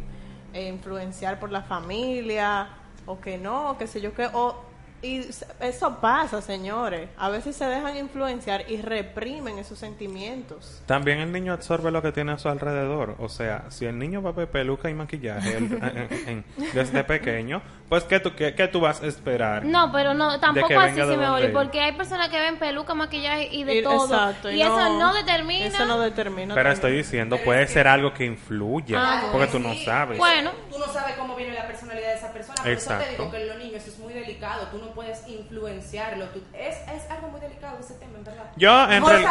[0.55, 2.69] eh, influenciar por la familia
[3.07, 4.72] o que no, qué sé yo, que o
[5.03, 5.27] Y
[5.61, 7.09] eso pasa, señores.
[7.19, 10.83] A veces se dejan influenciar y reprimen esos sentimientos.
[10.87, 13.17] También el niño absorbe lo que tiene a su alrededor.
[13.19, 15.79] O sea, si el niño va a ver peluca y maquillaje él,
[16.27, 19.65] en- en- desde pequeño, pues ¿qué tú, qué, qué tú vas a esperar?
[19.65, 23.65] No, pero no, tampoco así se me porque hay personas que ven peluca, maquillaje y
[23.65, 24.05] de Y- todo.
[24.05, 25.67] exacto, y, y eso no- determina.
[25.67, 26.55] Eso no determina.
[26.55, 26.73] Pero también.
[26.75, 30.17] estoy diciendo, puede ser algo que influya, Ah, porque tú no sabes.
[30.19, 32.19] Bueno, Tú no sabes cómo viene la personalidad de
[32.63, 33.11] Por eso te Exacto.
[33.11, 34.67] digo que en los niños es muy delicado.
[34.69, 36.27] Tú no puedes influenciarlo.
[36.31, 38.51] Tú- es, es algo muy delicado ese tema, en verdad.
[38.57, 39.25] Yo en, real-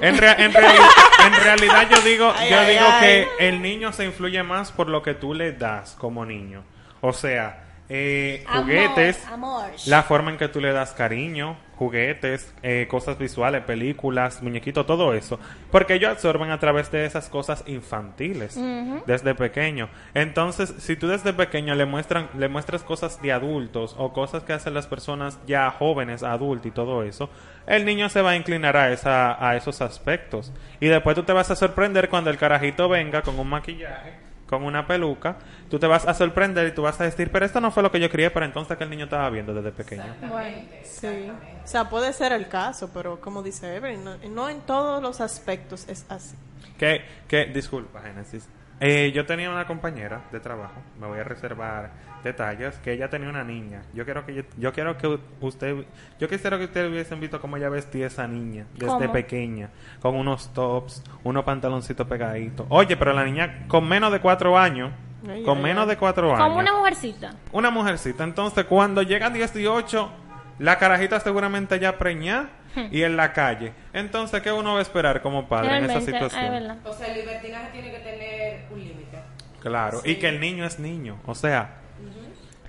[0.00, 0.88] en, rea- en reali-
[1.26, 3.00] en realidad yo digo, Ay, yo ay, digo ay.
[3.00, 6.64] que el niño se influye más por lo que tú le das como niño.
[7.00, 9.70] O sea, eh, juguetes, amor.
[9.86, 15.14] la forma en que tú le das cariño, juguetes, eh, cosas visuales, películas, muñequitos, todo
[15.14, 15.38] eso.
[15.70, 18.58] Porque ellos absorben a través de esas cosas infantiles
[19.06, 19.88] desde pequeño.
[20.14, 24.52] Entonces, si tú desde pequeño le muestran, le muestras cosas de adultos o cosas que
[24.52, 27.30] hacen las personas ya jóvenes, adultos y todo eso,
[27.66, 30.52] el niño se va a inclinar a esa, a esos aspectos.
[30.80, 34.62] Y después tú te vas a sorprender cuando el carajito venga con un maquillaje con
[34.64, 35.36] una peluca,
[35.70, 37.90] tú te vas a sorprender y tú vas a decir, pero esto no fue lo
[37.90, 40.04] que yo quería para entonces que el niño estaba viendo desde pequeño.
[40.28, 41.30] Bueno, Sí.
[41.62, 45.20] O sea, puede ser el caso, pero como dice Evelyn, no, no en todos los
[45.20, 46.36] aspectos es así.
[46.78, 48.48] Que, que, disculpa, Génesis.
[48.80, 51.90] Eh, yo tenía una compañera de trabajo, me voy a reservar
[52.24, 53.82] detalles, que ella tenía una niña.
[53.94, 55.84] Yo quiero que yo, yo quiero que usted,
[56.18, 59.12] yo quisiera que ustedes hubiesen visto cómo ella vestía esa niña desde ¿Cómo?
[59.12, 59.68] pequeña,
[60.00, 62.66] con unos tops, unos pantaloncitos pegaditos.
[62.70, 64.90] Oye, pero la niña con menos de cuatro años,
[65.28, 65.90] Ay, con ay, menos ay.
[65.90, 66.42] de cuatro años.
[66.48, 67.34] como una mujercita.
[67.52, 68.24] una mujercita.
[68.24, 70.10] Entonces, cuando llega a 18,
[70.58, 72.48] la carajita seguramente ya preñada
[72.90, 73.72] y en la calle.
[73.92, 76.78] Entonces, ¿qué uno va a esperar como padre en esa situación?
[76.84, 79.18] O sea, el libertinaje tiene que tener un límite.
[79.60, 81.18] Claro, y que el niño es niño.
[81.24, 81.76] O sea,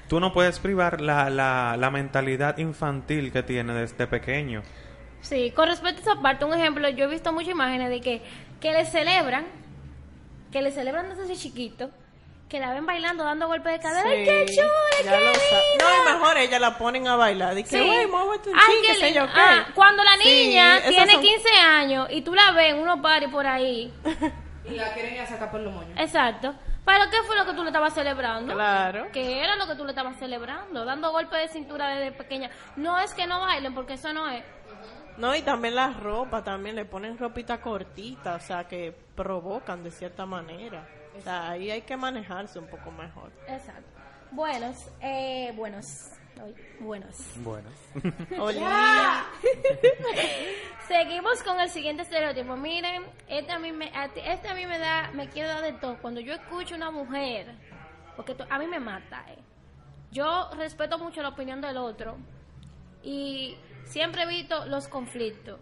[0.07, 4.61] tú no puedes privar la, la, la mentalidad infantil que tiene desde pequeño.
[5.21, 8.21] Sí, con respecto a esa parte, un ejemplo, yo he visto muchas imágenes de que,
[8.61, 9.45] que le celebran,
[10.51, 11.89] que le celebran desde ese chiquito,
[12.47, 14.07] que la ven bailando, dando golpes de cadera.
[14.07, 14.67] ¡Ay, qué Sí, chula,
[15.03, 15.39] ya qué linda!
[15.79, 17.55] No, y mejor ella la ponen a bailar.
[17.55, 17.79] Que, Sí.
[17.79, 19.31] güey, muévete un Ay, yo qué.
[19.35, 23.29] Ah, cuando la niña tiene son- 15 años y tú la ves en unos paris
[23.29, 23.91] por ahí,
[24.69, 25.97] Y la quieren ir a sacar por los moños.
[25.99, 26.53] exacto.
[26.85, 28.53] ¿Pero qué fue lo que tú le estabas celebrando?
[28.53, 29.07] Claro.
[29.11, 30.85] ¿Qué era lo que tú le estabas celebrando?
[30.85, 32.51] Dando golpes de cintura desde pequeña.
[32.75, 34.43] No es que no bailen, porque eso no es.
[35.17, 39.89] No, y también la ropa, también le ponen ropita cortita, o sea, que provocan de
[39.89, 40.87] cierta manera.
[41.17, 43.31] O sea, ahí hay que manejarse un poco mejor.
[43.47, 43.89] Exacto.
[44.31, 46.11] Buenos, eh, buenos.
[46.79, 47.15] Buenos.
[47.37, 47.69] Bueno.
[48.39, 49.25] Hola.
[50.87, 52.55] Seguimos con el siguiente estereotipo.
[52.55, 55.61] Miren, este a mí me, a ti- este a mí me da, me quiere dar
[55.63, 55.97] de todo.
[56.01, 57.55] Cuando yo escucho una mujer,
[58.15, 59.39] porque to- a mí me mata, eh.
[60.11, 62.17] Yo respeto mucho la opinión del otro
[63.03, 65.59] y siempre evito los conflictos.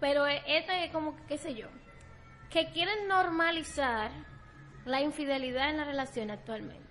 [0.00, 1.68] Pero eh, este es como, que, qué sé yo,
[2.50, 4.10] que quieren normalizar
[4.84, 6.83] la infidelidad en la relación actualmente.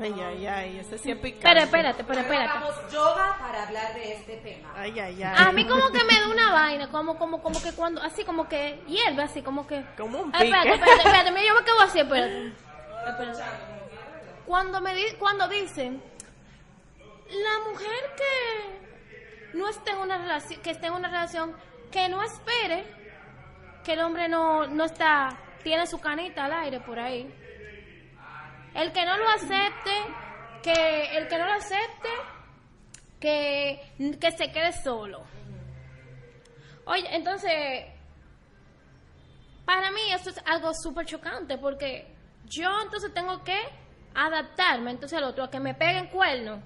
[0.00, 1.42] Ay, ay, ay, ese sí es picante.
[1.42, 2.50] Pero espérate, pero espérate.
[2.50, 4.72] Hagamos yoga para hablar de este tema.
[4.76, 5.34] Ay, ay, ay.
[5.36, 8.48] A mí como que me da una vaina, como como como que cuando así como
[8.48, 10.84] que hierve así como que Como un Ay, espérate, pique.
[10.84, 12.52] espérate, espérate, mira, yo me quedo así, espérate.
[13.08, 13.42] Espérate.
[14.46, 16.00] Cuando me di, cuando dicen
[17.28, 21.56] la mujer que no esté en una relación, que esté en una relación
[21.90, 22.84] que no espere
[23.84, 27.28] que el hombre no no está tiene su canita al aire por ahí.
[28.76, 29.90] El que no lo acepte,
[30.62, 32.08] que el que no lo acepte
[33.18, 33.80] que,
[34.20, 35.24] que se quede solo.
[36.84, 37.86] Oye, entonces,
[39.64, 42.14] para mí esto es algo súper chocante porque
[42.44, 43.58] yo entonces tengo que
[44.14, 46.60] adaptarme entonces al otro, a que me peguen cuernos.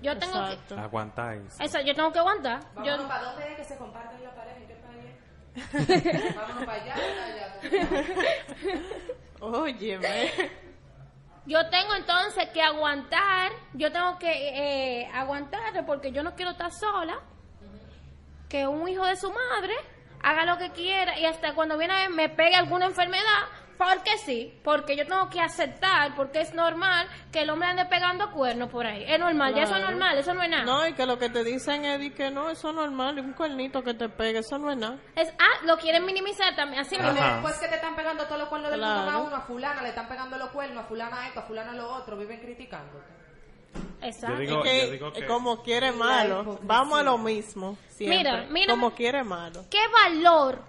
[0.00, 0.78] Yo tengo Exacto.
[0.78, 1.56] Aguantáis.
[1.56, 1.64] que...
[1.64, 2.60] Eso, yo tengo que aguantar.
[2.84, 6.34] Yo, para dónde es que se comparten la pareja, ¿en qué país?
[6.36, 7.60] Vámonos para allá, para allá.
[9.40, 10.69] Óyeme.
[11.46, 14.30] Yo tengo entonces que aguantar, yo tengo que
[15.02, 17.18] eh, aguantar porque yo no quiero estar sola,
[18.48, 19.74] que un hijo de su madre
[20.22, 23.46] haga lo que quiera y hasta cuando viene a me pegue alguna enfermedad,
[23.82, 28.30] porque sí, porque yo tengo que aceptar, porque es normal que el hombre ande pegando
[28.30, 30.64] cuernos por ahí, es normal, ya eso es normal, eso no es nada.
[30.64, 33.32] No, y que lo que te dicen es que no, eso es normal, y un
[33.32, 34.98] cuernito que te pegue, eso no es nada.
[35.16, 37.12] Es, ah, lo quieren minimizar también, así mismo.
[37.12, 39.10] Después que te están pegando todos los cuernos del mundo Claro.
[39.18, 41.90] a uno, a fulana le están pegando los cuernos, a fulana esto, a fulana lo
[41.90, 43.06] otro, viven criticándote.
[44.02, 44.34] Exacto.
[44.34, 47.76] Yo digo- es que, digo que- como quiere malo, vamos a lo mismo.
[47.88, 48.18] Siempre.
[48.18, 48.74] Mira, mira.
[48.74, 49.64] Como quiere malo.
[49.70, 50.62] ¿Qué valor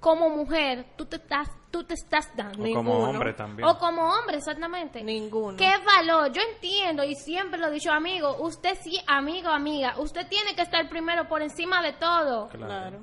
[0.00, 2.62] como mujer tú te estás, tú te estás dando.
[2.62, 2.90] O Ninguno.
[2.90, 3.68] como hombre también.
[3.68, 5.02] O como hombre, exactamente.
[5.02, 5.56] Ninguno.
[5.56, 6.32] ¿Qué valor?
[6.32, 10.62] Yo entiendo y siempre lo he dicho, amigo, usted sí, amigo, amiga, usted tiene que
[10.62, 12.48] estar primero por encima de todo.
[12.48, 12.98] Claro.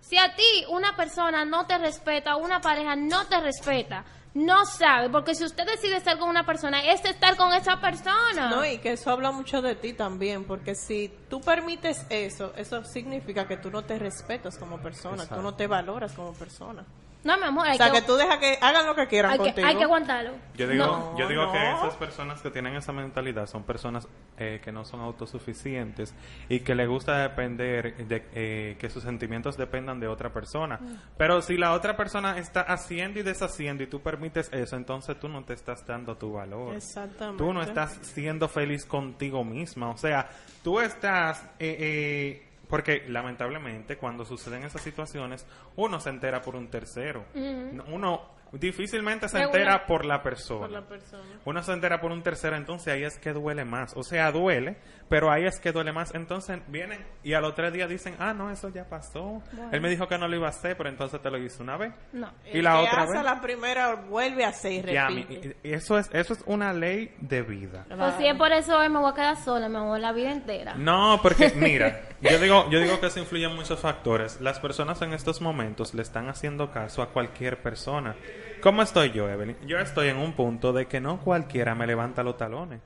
[0.00, 5.08] Si a ti una persona no te respeta, una pareja no te respeta, no sabe,
[5.10, 8.50] porque si usted decide estar con una persona, es estar con esa persona.
[8.50, 12.82] No, y que eso habla mucho de ti también, porque si tú permites eso, eso
[12.84, 15.36] significa que tú no te respetas como persona, Exacto.
[15.36, 16.84] tú no te valoras como persona.
[17.24, 19.30] No, mi amor, hay, o sea, que, que tú dejas que hagan lo que quieran
[19.32, 19.66] hay, que, contigo.
[19.68, 20.32] hay que aguantarlo.
[20.56, 21.18] Yo digo, No.
[21.18, 24.08] yo digo que esas personas que tienen esa mentalidad son personas
[24.38, 26.14] eh, que no son autosuficientes
[26.48, 30.78] y que les gusta depender de eh, que sus sentimientos dependan de otra persona.
[30.80, 30.96] Mm.
[31.16, 35.28] Pero si la otra persona está haciendo y deshaciendo y tú permites eso, entonces tú
[35.28, 36.74] no te estás dando tu valor.
[36.74, 37.42] Exactamente.
[37.42, 39.90] Tú no estás siendo feliz contigo misma.
[39.90, 40.28] O sea,
[40.64, 41.42] tú estás...
[41.58, 45.46] eh, eh, porque lamentablemente cuando suceden esas situaciones,
[45.76, 47.26] uno se entera por un tercero.
[47.34, 50.60] No- Uno difícilmente se entera por la persona.
[50.60, 51.22] por la persona.
[51.44, 53.94] Uno se entera por un tercero, entonces ahí es que duele más.
[53.94, 56.14] O sea, duele, pero ahí es que duele más.
[56.14, 59.42] Entonces vienen y al otro día dicen, ah, no, eso ya pasó.
[59.70, 61.76] Él me dijo que no lo iba a hacer, pero entonces te lo hizo una
[61.76, 61.92] vez.
[62.12, 62.30] No.
[62.52, 63.24] Y la que otra hace vez.
[63.24, 65.56] la primera vuelve a hacer y repite.
[65.62, 67.84] eso es eso es una ley de vida.
[67.88, 70.32] Pues si es por eso hoy me voy a quedar sola, mi amor, la vida
[70.32, 70.74] entera.
[70.74, 74.40] No, porque mira, yo digo, yo digo que eso influye en muchos factores.
[74.40, 78.16] Las personas en estos momentos le están haciendo caso a cualquier persona.
[78.62, 79.56] ¿Cómo estoy yo, Evelyn?
[79.66, 82.80] Yo estoy en un punto de que no cualquiera me levanta los talones.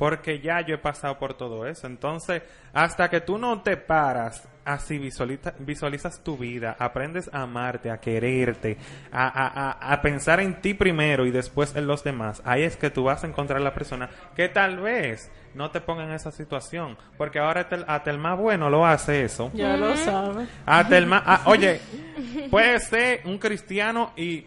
[0.00, 1.86] Porque ya yo he pasado por todo eso.
[1.86, 2.42] Entonces,
[2.72, 7.98] hasta que tú no te paras, así visualiza- visualizas tu vida, aprendes a amarte, a
[7.98, 8.78] quererte,
[9.12, 12.78] a, a- a- a pensar en ti primero y después en los demás, ahí es
[12.78, 16.30] que tú vas a encontrar la persona que tal vez no te ponga en esa
[16.30, 16.96] situación.
[17.18, 19.50] Porque ahora hasta el, hasta el más bueno lo hace eso.
[19.52, 20.48] Ya lo sabes.
[20.64, 21.22] Hasta el más...
[21.26, 21.78] ah, oye,
[22.50, 24.46] puede ser un cristiano y...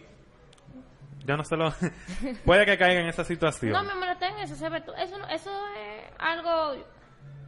[1.25, 1.73] Yo no sé lo...
[2.45, 3.71] puede que caiga en esa situación.
[3.71, 5.47] No, mi amor, está en eso, se Eso, es
[6.19, 6.83] algo.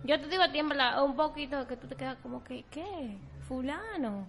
[0.03, 2.63] Yo te digo a ti, en verdad, un poquito que tú te quedas como que,
[2.71, 3.17] ¿qué?
[3.47, 4.27] Fulano.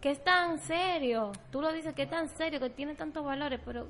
[0.00, 1.32] Que es tan serio.
[1.50, 3.88] Tú lo dices que es tan serio, que tiene tantos valores, pero.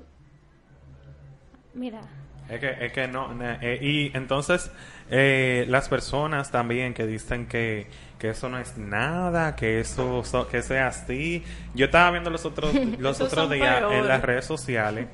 [1.73, 2.01] Mira.
[2.49, 4.69] Es que, es que no, eh, y entonces
[5.09, 7.87] eh, las personas también que dicen que,
[8.19, 11.43] que eso no es nada, que eso so- que sea así.
[11.73, 15.07] Yo estaba viendo los otros los otros días en las redes sociales.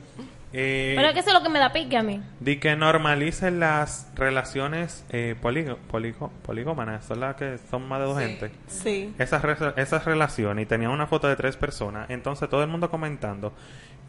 [0.53, 2.21] Eh, Pero es que eso es lo que me da pique a mí.
[2.39, 8.05] de que normalicen las relaciones eh, poligo- poligo- poligómanas, son las que son más de
[8.05, 8.23] dos Sí.
[8.25, 8.51] gente.
[8.67, 9.13] Sí.
[9.19, 12.89] esas, re- esas relaciones y tenía una foto de tres personas, entonces todo el mundo
[12.89, 13.53] comentando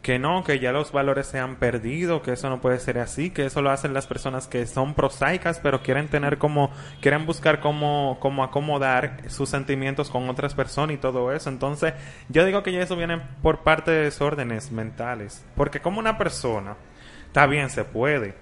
[0.03, 3.29] que no, que ya los valores se han perdido, que eso no puede ser así,
[3.29, 6.71] que eso lo hacen las personas que son prosaicas, pero quieren tener como,
[7.03, 11.51] quieren buscar cómo, cómo acomodar sus sentimientos con otras personas y todo eso.
[11.51, 11.93] Entonces,
[12.31, 16.30] yo digo que ya eso viene por parte de desórdenes mentales, porque como una persona,
[17.27, 18.35] está bien, se puede,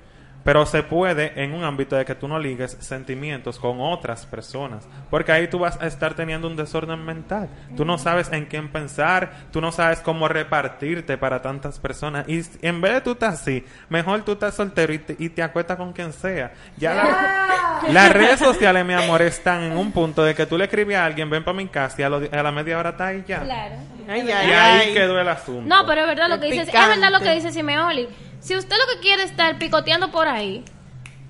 [0.45, 4.87] pero se puede en un ámbito de que tú no ligues sentimientos con otras personas.
[5.11, 7.49] Porque ahí tú vas a estar teniendo un desorden mental.
[7.77, 12.27] Tú no sabes en quién pensar, tú no sabes cómo repartirte para tantas personas.
[12.29, 15.43] Y en vez de tú estás así, mejor tú estás soltero y te, y te
[15.43, 16.53] acuestas con quien sea.
[16.79, 20.65] Ya la- las redes sociales, mi amor, están en un punto de que tú le
[20.65, 23.09] escribes a alguien, ven para mi casa y a, lo- a la media hora está
[23.09, 23.41] ahí ya.
[23.43, 23.75] Claro.
[24.09, 24.95] Ay, Y ay, ahí ay.
[24.95, 25.63] quedó el asunto.
[25.69, 26.63] No, pero es verdad lo que dice.
[26.63, 28.09] Es verdad lo que dice Simeoli.
[28.41, 30.65] Si usted lo que quiere es estar picoteando por ahí,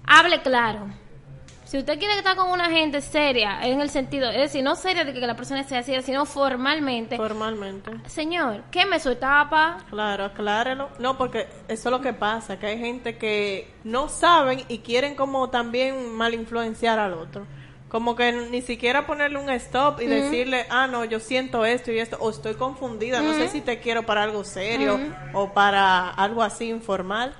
[0.06, 0.88] hable claro.
[1.64, 5.04] Si usted quiere estar con una gente seria, en el sentido, es decir, no seria
[5.04, 7.18] de que la persona sea seria, sino formalmente.
[7.18, 7.90] Formalmente.
[8.06, 9.76] Señor, queme su etapa.
[9.90, 10.88] Claro, aclárelo.
[10.98, 15.14] No, porque eso es lo que pasa, que hay gente que no saben y quieren
[15.14, 17.46] como también mal influenciar al otro.
[17.88, 21.98] Como que ni siquiera ponerle un stop y decirle, ah, no, yo siento esto y
[21.98, 24.98] esto, o estoy confundida, no sé si te quiero para algo serio
[25.32, 27.34] o para algo así informal.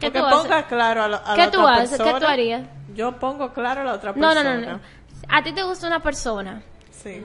[0.00, 0.66] ¿Qué Porque tú ponga haces?
[0.68, 2.00] claro a, la- a ¿Qué la tú otra haces?
[2.02, 2.62] ¿Qué tú harías?
[2.94, 4.54] Yo pongo claro a la otra No, persona.
[4.56, 4.80] no, no, no.
[5.28, 6.62] A ti te gusta una persona.
[6.90, 7.22] Sí.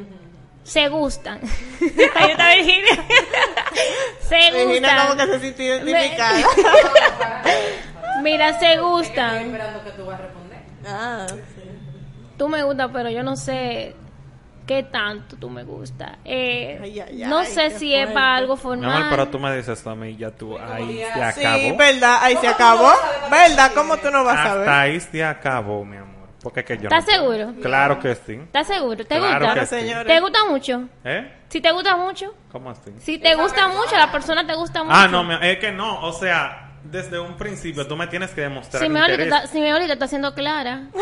[0.64, 1.40] Se gustan.
[2.16, 3.04] Ahí está Virginia.
[4.20, 5.18] se Virginia como gustan.
[5.18, 6.38] que se sintió identificada.
[8.22, 9.36] Mira, se Estoy gustan.
[9.46, 10.60] esperando que tú vas a responder.
[10.86, 11.57] ah, sí.
[12.38, 13.96] Tú me gustas, pero yo no sé
[14.66, 16.18] qué tanto tú me gusta.
[16.26, 18.92] Eh, Ay, ay, no ay, sé si es para algo Mi formal.
[18.92, 21.78] amor, pero tú me dices a mí, ya tú, ahí se Sí, acabó.
[21.78, 22.92] verdad, ahí se acabó.
[23.32, 23.72] ¿Verdad?
[23.74, 24.70] ¿Cómo tú no vas a Hasta ver?
[24.70, 26.28] ahí se acabó, mi amor.
[26.44, 27.54] Porque es que yo ¿Estás no- seguro?
[27.62, 28.34] Claro que sí.
[28.34, 28.98] ¿Estás seguro?
[28.98, 29.60] ¿Te Claro gusta?
[29.62, 29.76] que sí.
[29.82, 30.06] señores.
[30.14, 30.84] ¿Te gusta mucho?
[31.04, 31.34] ¿Eh?
[31.50, 32.34] Si te gusta mucho.
[32.52, 32.92] ¿Cómo así?
[33.00, 34.96] Si te gusta mucho, la persona te gusta mucho.
[34.96, 38.82] Ah, no, es que no, o sea, desde un principio tú me tienes que demostrar
[38.82, 39.20] Si interés.
[39.20, 40.84] está, si te está haciendo clara.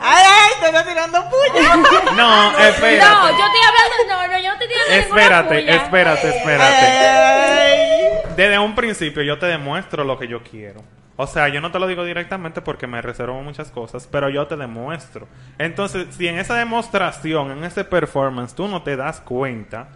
[0.00, 2.14] Ay, ay, te está tirando puño.
[2.16, 2.98] No, espérate.
[2.98, 4.04] No, yo estoy hablando.
[4.08, 5.74] No, no, yo no estoy tirando Espérate, puya.
[5.76, 6.86] espérate, espérate.
[6.86, 8.34] Ay.
[8.36, 10.82] Desde un principio yo te demuestro lo que yo quiero.
[11.16, 14.46] O sea, yo no te lo digo directamente porque me reservo muchas cosas, pero yo
[14.48, 15.28] te demuestro.
[15.58, 19.88] Entonces, si en esa demostración, en ese performance, tú no te das cuenta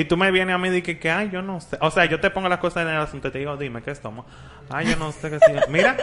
[0.00, 1.76] y tú me vienes a mí y dices que, ay, yo no sé.
[1.80, 3.90] O sea, yo te pongo las cosas en el asunto y te digo, dime, ¿qué
[3.92, 4.26] es tomo?
[4.70, 5.68] Ay, yo no sé qué es.
[5.68, 5.96] Mira,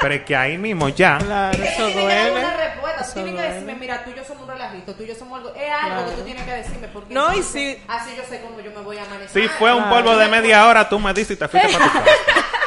[0.00, 1.18] pero es que ahí mismo ya.
[1.18, 2.30] Claro, eso duele.
[2.32, 3.04] una respuesta.
[3.14, 5.38] Tú tienes que decirme, mira, tú y yo somos un relajito, tú y yo somos
[5.38, 5.54] algo.
[5.54, 6.10] Es algo Claro.
[6.10, 6.88] que tú tienes que decirme.
[6.88, 9.28] Porque No, y si- Así yo sé cómo yo me voy a manejar.
[9.28, 9.96] Si fue un Claro.
[9.96, 12.10] polvo de media hora, tú me dices y te fuiste para tu casa.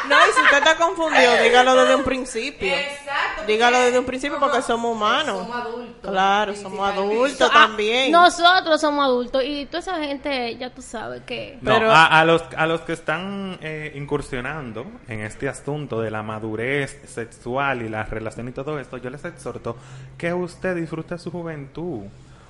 [0.08, 2.74] No, y si usted está confundido, dígalo desde un principio.
[2.74, 3.42] Exacto.
[3.46, 5.38] Dígalo desde un principio porque somos humanos.
[5.38, 6.10] Somos adultos.
[6.10, 8.12] Claro, somos adultos Ah, también.
[8.12, 11.58] Nosotros somos adultos y toda esa gente, ya tú sabes que.
[11.60, 16.10] No, Pero- a, a los, a los que están eh, incursionando en este asunto de
[16.10, 19.76] la madurez sexual y la relación y todo esto, yo les exhorto
[20.18, 22.02] que usted disfrute su juventud.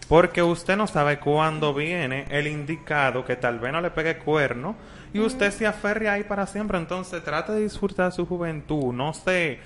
[0.08, 4.76] Porque usted no sabe cuándo viene el indicado que tal vez no le pegue cuerno
[5.14, 6.76] y usted se aferre ahí para siempre.
[6.76, 8.92] Entonces trate de disfrutar su juventud.
[8.92, 9.58] No se, eh,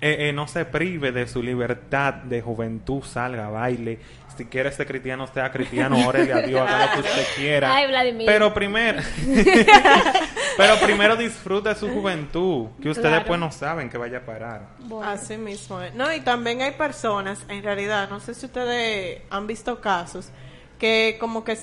[0.00, 3.02] eh, no se prive de su libertad de juventud.
[3.02, 3.98] Salga, baile.
[4.36, 5.96] Si quiere ser cristiano, sea cristiano.
[6.06, 7.74] Órele a Dios, haga lo que usted quiera.
[7.74, 8.26] Ay, Vladimir.
[8.26, 9.00] Pero primero,
[10.56, 13.16] pero primero disfrute su juventud, que usted Claro.
[13.16, 14.68] después no saben que vaya a parar.
[14.80, 15.08] Bueno.
[15.10, 15.94] Así mismo es.
[15.94, 20.30] No, y también hay personas, en realidad, no sé si ustedes han visto casos,
[20.78, 21.56] que como que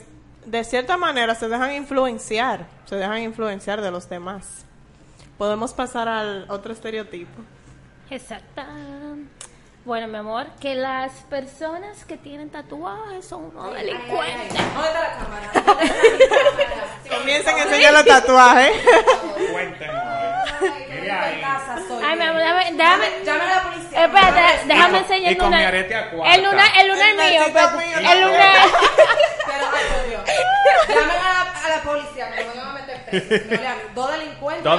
[0.46, 4.66] de cierta manera se dejan influenciar, se dejan influenciar de los demás.
[5.38, 7.42] Podemos pasar al otro estereotipo.
[8.10, 8.62] Exacto.
[9.86, 14.62] Bueno, mi amor, que las personas que tienen tatuajes son unos Ay, ay, ay, delincuentes.
[17.18, 18.72] Comiencen a enseñar los tatuajes.
[22.02, 24.06] Ay, mi amor, déjame, déjame, Llame a la policía.
[24.06, 25.32] espérate, déjame enseñar.
[25.34, 25.38] El
[26.44, 27.78] lunar, el lunar El mío, besito espérate.
[27.86, 28.68] mío, el lunar.
[30.88, 33.46] Llamen a la, a la policía que me van a meter preso.
[33.46, 34.12] No, lean, Dos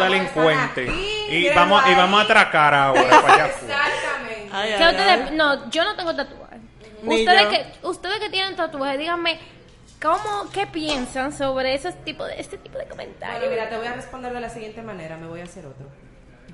[0.01, 0.87] delincuentes.
[0.87, 0.97] Dos
[1.29, 3.77] Y vamos, y vamos a atracar ahora para allá afuera.
[3.87, 4.51] Exactamente.
[4.53, 5.37] Ay, Que ay, ustedes, ay.
[5.37, 6.57] no, yo no tengo tatuaje.
[7.03, 7.51] Ni Ustedes yo.
[7.51, 9.39] que, ustedes que tienen tatuaje, díganme,
[10.01, 13.41] ¿cómo, qué piensan sobre ese tipo de, este tipo de comentarios?
[13.41, 15.17] Bueno, mira, te voy a responder de la siguiente manera.
[15.17, 15.87] Me voy a hacer otro.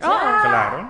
[0.02, 0.18] Oh.
[0.42, 0.88] Claro.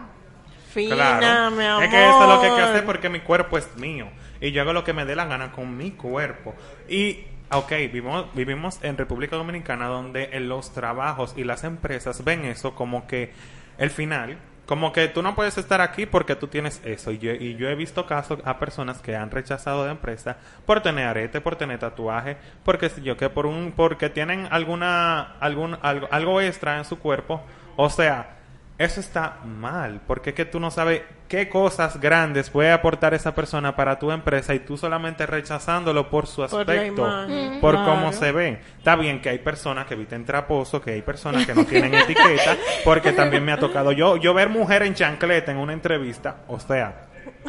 [0.72, 1.50] Fina, Claro.
[1.50, 1.82] mi amor.
[1.84, 4.08] Es que eso es lo que hay que hacer porque mi cuerpo es mío.
[4.40, 6.54] Y yo hago lo que me dé la gana con mi cuerpo.
[6.88, 12.44] Y, ok, vivimos, vivimos en República Dominicana donde en los trabajos y las empresas ven
[12.44, 13.32] eso como que
[13.78, 14.38] el final.
[14.66, 17.10] Como que tú no puedes estar aquí porque tú tienes eso.
[17.10, 20.80] Y yo, y yo he visto casos a personas que han rechazado de empresa por
[20.80, 26.06] tener arete, por tener tatuaje, porque yo que por un, porque tienen alguna, algún, algo,
[26.12, 27.42] algo extra en su cuerpo.
[27.74, 28.39] O sea,
[28.80, 33.34] eso está mal, porque es que tú no sabes qué cosas grandes puede aportar esa
[33.34, 37.02] persona para tu empresa y tú solamente rechazándolo por su Por aspecto,
[37.60, 37.90] por Claro.
[37.90, 38.58] cómo se ve.
[38.78, 42.56] Está bien que hay personas que visten traposo, que hay personas que no tienen etiqueta,
[42.82, 46.58] porque también me ha tocado yo yo ver mujer en chancleta en una entrevista, o
[46.58, 47.06] sea,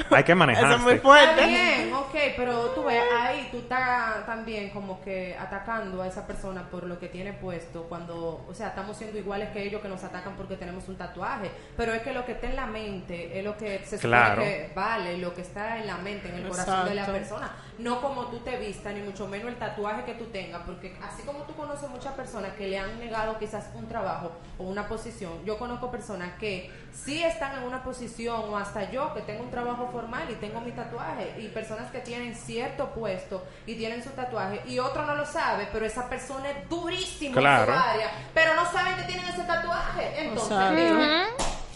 [0.10, 0.76] hay que Eso manejarse.
[0.76, 1.48] es muy Está fuerte.
[1.48, 6.64] bien, ok, pero tú ves, ahí tú estás también como que atacando a esa persona
[6.70, 10.04] por lo que tiene puesto, cuando, o sea, estamos siendo iguales que ellos que nos
[10.04, 13.44] atacan porque tenemos un tatuaje, pero es que lo que está en la mente es
[13.44, 14.42] lo que se supone Claro.
[14.44, 17.52] que vale, lo que está en la mente, en el corazón de la persona,
[17.82, 21.24] no como tú te vistas, ni mucho menos el tatuaje que tú tengas, porque así
[21.24, 25.44] como tú conoces muchas personas que le han negado quizás un trabajo o una posición,
[25.46, 29.52] yo conozco personas que sí están en una posición o hasta yo que tengo un
[29.52, 34.10] trabajo formal y tengo mi tatuaje y personas que tienen cierto puesto y tienen su
[34.12, 37.72] tatuaje y otro no lo sabe, pero esa persona es durísima Claro.
[37.74, 40.28] en su área, pero no saben que tienen ese tatuaje.
[40.28, 41.28] Entonces,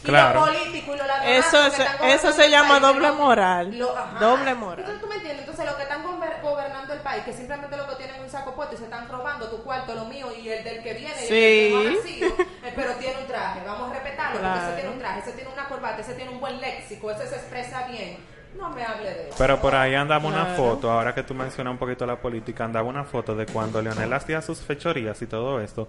[0.06, 0.40] Claro.
[0.46, 1.08] los políticos y los
[1.46, 3.78] Eso que es- están eso se llama país, doble moral.
[3.78, 4.20] lo- ajá.
[4.20, 4.80] Doble moral.
[4.80, 5.40] Entonces, ¿tú me entiendes?
[5.42, 8.30] Entonces, los que están gober- gobernando el país, que simplemente lo que tienen es un
[8.30, 11.24] saco puesto y se están robando tu cuarto, lo mío y el del que viene
[11.24, 11.34] y Sí.
[11.34, 11.94] el que no ha
[12.30, 13.60] nacido, eh, pero tiene un traje.
[13.66, 16.40] Vamos a respetarlo porque ese tiene un traje, ese tiene una corbata, ese tiene un
[16.40, 18.35] buen léxico, ese se expresa bien.
[18.58, 19.36] No me hable de eso.
[19.38, 22.88] Pero por ahí andaba una foto, ahora que tú mencionas un poquito la política, andaba
[22.88, 25.88] una foto de cuando Leonel hacía sus fechorías y todo esto.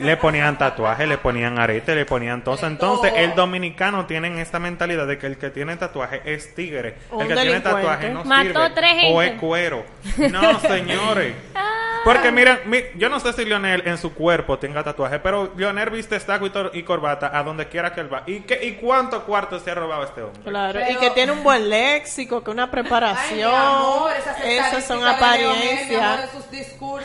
[0.00, 2.64] Le ponían tatuaje, le ponían arete, le ponían todo.
[2.66, 6.96] Entonces, el dominicano tiene esta mentalidad de que el que tiene tatuaje es tigre.
[7.10, 8.70] Un el que tiene tatuaje no Mató sirve.
[8.74, 9.84] tres O es cuero.
[10.30, 11.34] No, señores.
[12.04, 15.90] Porque mira, mi- yo no sé si Lionel en su cuerpo tenga tatuaje, pero Lionel
[15.90, 18.22] viste saco y, tor- y corbata a donde quiera que él va.
[18.26, 20.42] ¿Y, qué, ¿Y cuántos cuartos se ha robado este hombre?
[20.42, 23.54] Claro, y que tiene un buen léxico, que una Ay, preparación.
[23.54, 26.30] amor, esas Esas son apariencias.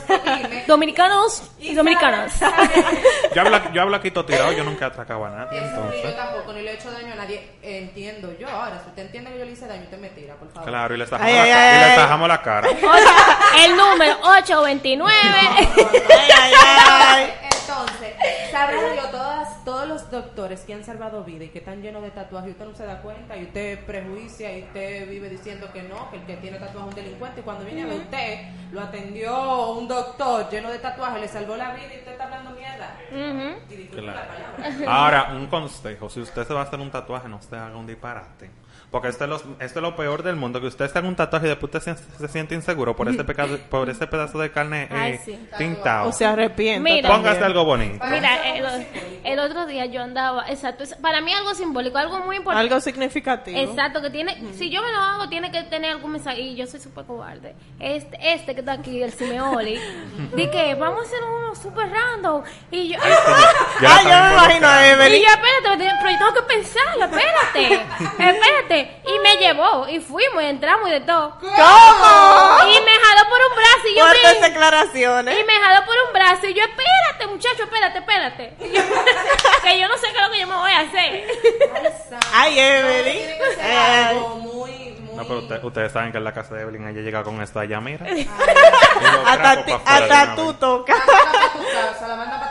[0.67, 2.39] Dominicanos y Y dominicanas.
[3.35, 5.59] Yo hablo, yo hablo aquí todo tirado, yo nunca he atracado a nadie.
[5.59, 7.47] Eso, ni yo Entonces, tampoco, ni le he hecho daño a nadie.
[7.61, 8.47] Entiendo yo.
[8.49, 10.67] Ahora, si usted entiende que yo le hice daño, usted me tira, por favor.
[10.69, 11.95] claro, y le tajamos, Ay, la, ay, y le ay.
[11.95, 12.67] tajamos la cara.
[13.63, 14.17] El número
[14.97, 16.07] 829.
[16.09, 16.53] Ay, ay,
[16.89, 17.33] ay.
[17.43, 18.13] Entonces,
[18.51, 22.09] sabrá Dios, todas, todos los doctores que han salvado vida y que están llenos de
[22.11, 25.83] tatuajes, y usted no se da cuenta, y usted prejuicia, y usted vive diciendo que
[25.83, 28.39] no, que el que tiene tatuaje es un delincuente, y cuando viene a ver usted,
[28.71, 32.51] lo atendió un doctor lleno de tatuajes, le salvó la vida, y usted está hablando
[32.51, 32.95] mierda.
[33.69, 34.19] Y Claro.
[34.19, 34.91] la palabra.
[34.91, 37.85] Ahora, un consejo, si usted se va a hacer un tatuaje, no se haga un
[37.85, 38.49] disparate.
[38.91, 41.15] Porque esto es, lo, esto es lo peor del mundo, que usted se haga un
[41.15, 44.51] tatuaje y después usted se, se siente inseguro por ese, pecado, por ese pedazo de
[44.51, 45.39] carne Ay, eh, sí.
[45.57, 46.09] tintado.
[46.09, 46.79] O se arrepiente.
[46.91, 47.09] Mira.
[47.09, 48.03] Póngase algo bonito.
[48.09, 48.87] Mira, el,
[49.23, 52.67] el otro día yo andaba, exacto, para mí algo simbólico, algo muy importante.
[52.67, 53.59] Algo significativo.
[53.59, 56.41] Exacto, que tiene, si yo me lo hago, tiene que tener algún mensaje.
[56.41, 57.55] Y yo soy súper cobarde.
[57.79, 59.79] Este, este que está aquí, el Simeoli,
[60.35, 62.41] di que vamos a hacer uno súper random.
[62.71, 62.97] Y yo,
[63.81, 64.87] Ya Ay, yo está me imagino a.
[64.89, 65.21] Evelyn.
[65.21, 67.73] y yo, espérate, pero yo tengo que pensarlo, espérate,
[68.33, 68.78] espérate.
[69.07, 71.31] Y me llevó, y fuimos, y entramos y de todo.
[71.39, 71.49] ¿Cómo?
[71.49, 75.39] Y me jaló por un brazo y yo Fuertes me, declaraciones.
[75.39, 78.53] y me jaló por un brazo y yo, espérate, muchacho, espérate, espérate.
[78.59, 78.81] Y yo,
[79.63, 81.27] que yo no sé qué es lo que yo me voy a hacer.
[82.33, 83.29] Ay, Evelyn.
[84.41, 84.99] Muy, muy...
[85.15, 87.59] No, pero usted- ustedes saben que en la casa de Evelyn ella llega con esto
[87.59, 88.05] allá, mira.
[89.25, 90.97] Hasta, ti- hasta tú tocas.
[90.97, 92.48] La manda para tu casa, la manda para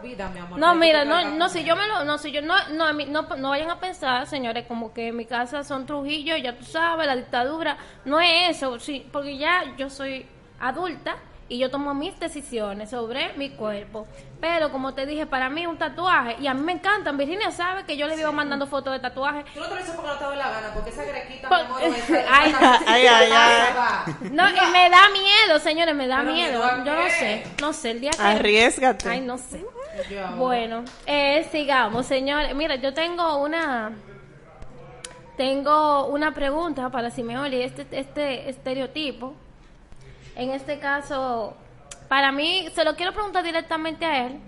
[0.00, 0.58] tu casa de por vida, mi amor.
[0.58, 3.06] No, mira, no, no, si yo me lo, no, si yo no, no, a mí-
[3.06, 6.64] no, no vayan a pensar, señores, como que en mi casa son Trujillo, ya tú
[6.64, 10.26] sabes, la dictadura, no es eso, sí, porque ya yo soy
[10.60, 11.16] adulta
[11.50, 14.06] y yo tomo mis decisiones sobre mi cuerpo.
[14.40, 17.84] Pero como te dije, para mí un tatuaje, y a mí me encantan, Virginia sabe
[17.84, 19.44] que yo le vivo mandando fotos de tatuajes.
[19.54, 21.58] Tú no te lo dices porque no te da la gana, porque esa grequita, Por-
[21.58, 22.54] amor, esa- Ay,
[23.06, 24.14] ay, ay.
[24.30, 26.62] No, y me da miedo, señores, me da Pero miedo.
[26.84, 28.22] Yo no sé, no sé, el día que...
[28.22, 29.08] Arriesgate.
[29.08, 29.64] Ay, no sé.
[30.10, 30.28] Yo.
[30.36, 32.54] Bueno, eh, sigamos, señores.
[32.54, 33.90] Mira, yo tengo una
[35.36, 39.34] tengo una pregunta para Simeoli, este este estereotipo.
[40.38, 41.56] En este caso,
[42.08, 44.38] para mí se lo quiero preguntar directamente a él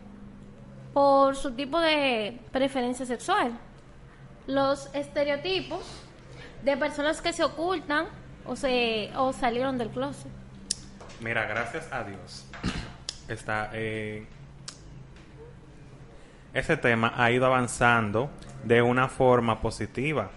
[0.95, 3.59] por su tipo de preferencia sexual.
[4.47, 5.81] Los estereotipos
[6.63, 8.07] de personas que se ocultan
[8.47, 10.31] o se o salieron del closet.
[11.19, 12.47] Mira, gracias a Dios.
[13.29, 14.29] Está, eh,
[16.55, 18.31] ese tema ha ido avanzando
[18.63, 20.31] de una forma positiva.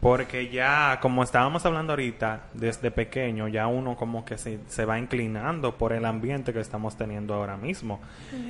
[0.00, 4.98] Porque ya, como estábamos hablando ahorita, desde pequeño, ya uno como que se, se va
[4.98, 8.00] inclinando por el ambiente que estamos teniendo ahora mismo.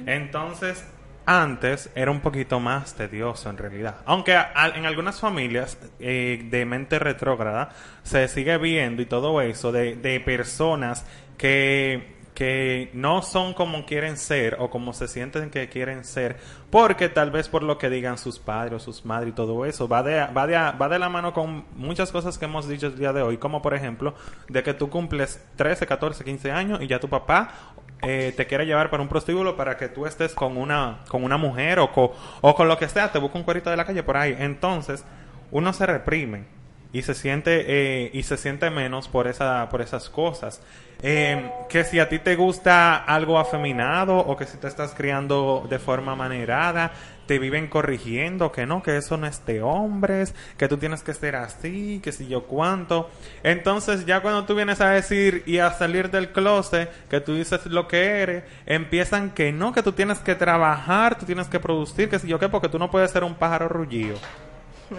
[0.07, 0.85] Entonces,
[1.27, 3.97] antes era un poquito más tedioso en realidad.
[4.07, 7.71] Aunque a- a- en algunas familias eh, de mente retrógrada
[8.05, 11.05] se sigue viendo y todo eso de, de personas
[11.37, 16.39] que, que no son como quieren ser o como se sienten que quieren ser,
[16.71, 19.87] porque tal vez por lo que digan sus padres o sus madres y todo eso,
[19.89, 22.97] va de, va de, va de la mano con muchas cosas que hemos dicho el
[22.97, 24.15] día de hoy, como por ejemplo
[24.49, 28.65] de que tú cumples 13, 14, 15 años y ya tu papá eh, te quiere
[28.65, 32.15] llevar para un prostíbulo para que tú estés con una, con una mujer o, co-
[32.41, 34.35] o con lo que sea, te busca un cuerito de la calle por ahí.
[34.39, 35.05] Entonces,
[35.51, 36.45] uno se reprime
[36.91, 40.63] y se siente eh, y se siente menos por esa por esas cosas
[41.03, 45.67] Eh, que si a ti te gusta algo afeminado o que si te estás criando
[45.71, 46.91] de forma manerada
[47.27, 51.15] te viven corrigiendo que no que eso no es de hombres que tú tienes que
[51.15, 53.09] ser así que si yo cuánto
[53.43, 57.65] entonces ya cuando tú vienes a decir y a salir del closet que tú dices
[57.67, 62.11] lo que eres empiezan que no que tú tienes que trabajar tú tienes que producir
[62.11, 64.19] que si yo qué porque tú no puedes ser un pájaro rullido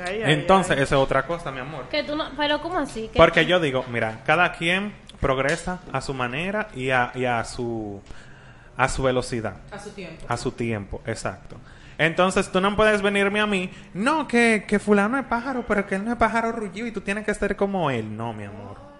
[0.07, 0.83] Ay, ay, entonces, ay.
[0.83, 1.89] esa es otra cosa, mi amor.
[1.89, 3.09] Que tú no, pero ¿cómo así?
[3.09, 7.43] Que- Porque yo digo, mira, cada quien progresa a su manera y a, y a
[7.45, 8.01] su
[8.77, 10.25] a su velocidad, A su tiempo.
[10.27, 11.57] a su tiempo, exacto.
[11.97, 15.95] Entonces tú no puedes venirme a mí, no, que, que fulano es pájaro, pero que
[15.95, 18.17] él no es pájaro rullido y tú tienes que ser como él.
[18.17, 18.90] No, mi amor.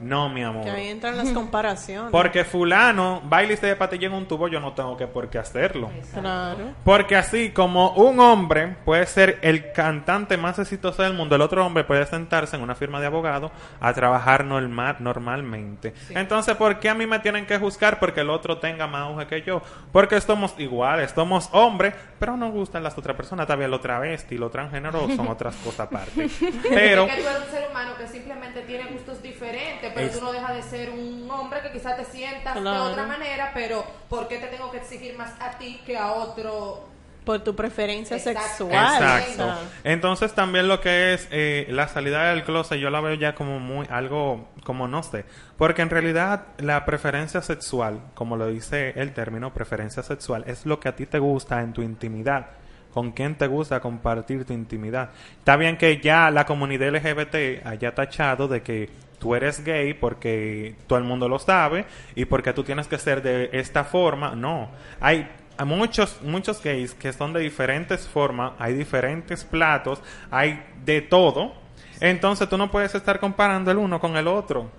[0.00, 0.64] No, mi amor.
[0.64, 2.10] Que ahí entran las comparaciones.
[2.10, 5.28] Porque fulano baila y se de patilla en un tubo, yo no tengo que por
[5.28, 5.90] qué hacerlo.
[6.12, 6.72] Claro.
[6.84, 11.64] Porque así como un hombre puede ser el cantante más exitoso del mundo, el otro
[11.64, 15.94] hombre puede sentarse en una firma de abogado a trabajar normal, normalmente.
[16.10, 19.26] Entonces, ¿por qué a mí me tienen que juzgar porque el otro tenga más auge
[19.26, 19.62] que yo?
[19.92, 23.46] Porque somos iguales, somos hombres, pero nos gustan las otras personas.
[23.46, 26.28] También lo travesti, lo transgénero son otras cosas aparte.
[26.68, 27.04] Pero...
[27.04, 29.89] Es que tú eres un ser humano que simplemente tiene gustos diferentes.
[29.94, 33.06] Pero Es- tú no dejas de ser un hombre que quizás te sientas de otra
[33.06, 36.88] manera, pero ¿por qué te tengo que exigir más a ti que a otro?
[37.24, 38.40] Por tu preferencia Exacto.
[38.40, 38.94] sexual.
[38.94, 39.48] Exacto.
[39.84, 43.60] Entonces también lo que es eh, la salida del closet yo la veo ya como
[43.60, 45.26] muy algo como no sé,
[45.58, 50.80] porque en realidad la preferencia sexual, como lo dice el término preferencia sexual, es lo
[50.80, 52.46] que a ti te gusta en tu intimidad.
[52.92, 55.10] ¿Con quién te gusta compartir tu intimidad?
[55.38, 58.88] Está bien que ya la comunidad LGBT haya tachado de que
[59.20, 61.84] tú eres gay porque todo el mundo lo sabe
[62.16, 64.34] y porque tú tienes que ser de esta forma.
[64.34, 65.28] No, hay
[65.64, 71.52] muchos muchos gays que son de diferentes formas, hay diferentes platos, hay de todo.
[72.00, 74.70] Entonces tú no puedes estar comparando el uno con el otro.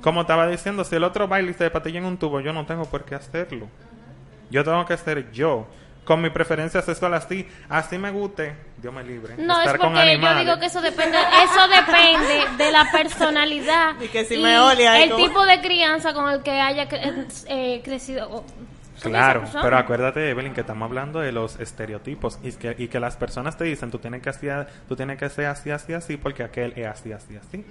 [0.00, 2.64] Como estaba diciendo, si el otro baila y se patilla en un tubo, yo no
[2.64, 3.68] tengo por qué hacerlo.
[4.50, 5.66] Yo tengo que ser yo.
[6.06, 9.34] Con mi preferencia sexual así, así me guste, Dios me libre.
[9.36, 14.08] No, es con porque yo digo que eso depende, eso depende de la personalidad Y
[14.08, 17.26] que si me odia, ahí el como- tipo de crianza con el que haya cre-
[17.48, 18.44] eh, crecido.
[19.02, 23.16] Claro, pero acuérdate, Evelyn, que estamos hablando de los estereotipos y que, y que las
[23.16, 26.42] personas te dicen, tú tienes que hacer, tú tienes que ser así, así, así, porque
[26.44, 27.64] aquel es así, así, así.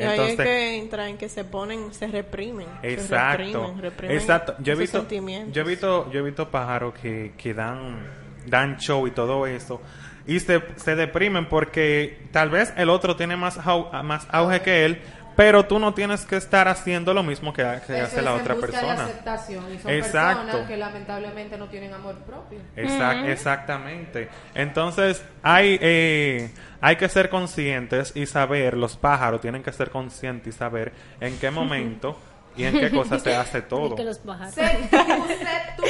[0.00, 2.66] Y ahí es Entonces, que entra en que se ponen, se reprimen.
[2.80, 4.54] se exacto, reprimen, reprimen exacto.
[4.60, 5.54] Yo he visto, sentimientos.
[5.54, 8.06] yo he visto, yo he visto pájaros que, que dan,
[8.46, 9.80] dan show y todo eso
[10.26, 13.58] y se, se deprimen porque tal vez el otro tiene más,
[14.04, 15.00] más auge que él,
[15.36, 18.34] pero tú no tienes que estar haciendo lo mismo que, que Eso hace es la
[18.34, 19.04] en otra busca de persona.
[19.04, 20.42] aceptación y son Exacto.
[20.44, 22.58] personas que lamentablemente no tienen amor propio.
[22.76, 24.28] Exact- Exactamente.
[24.54, 26.50] Entonces, hay, eh,
[26.80, 31.38] hay que ser conscientes y saber, los pájaros tienen que ser conscientes y saber en
[31.38, 32.18] qué momento
[32.56, 33.94] y en qué cosa se hace todo.
[33.96, 34.54] que los pájaros.
[34.54, 34.96] Sé tú,
[35.28, 35.84] sé tú.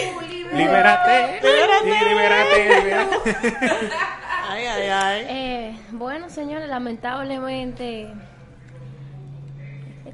[0.56, 1.40] Libérate.
[1.42, 3.36] Y libérate, libérate.
[4.48, 5.26] Ay, ay, ay.
[5.28, 8.08] Eh, bueno, señores, lamentablemente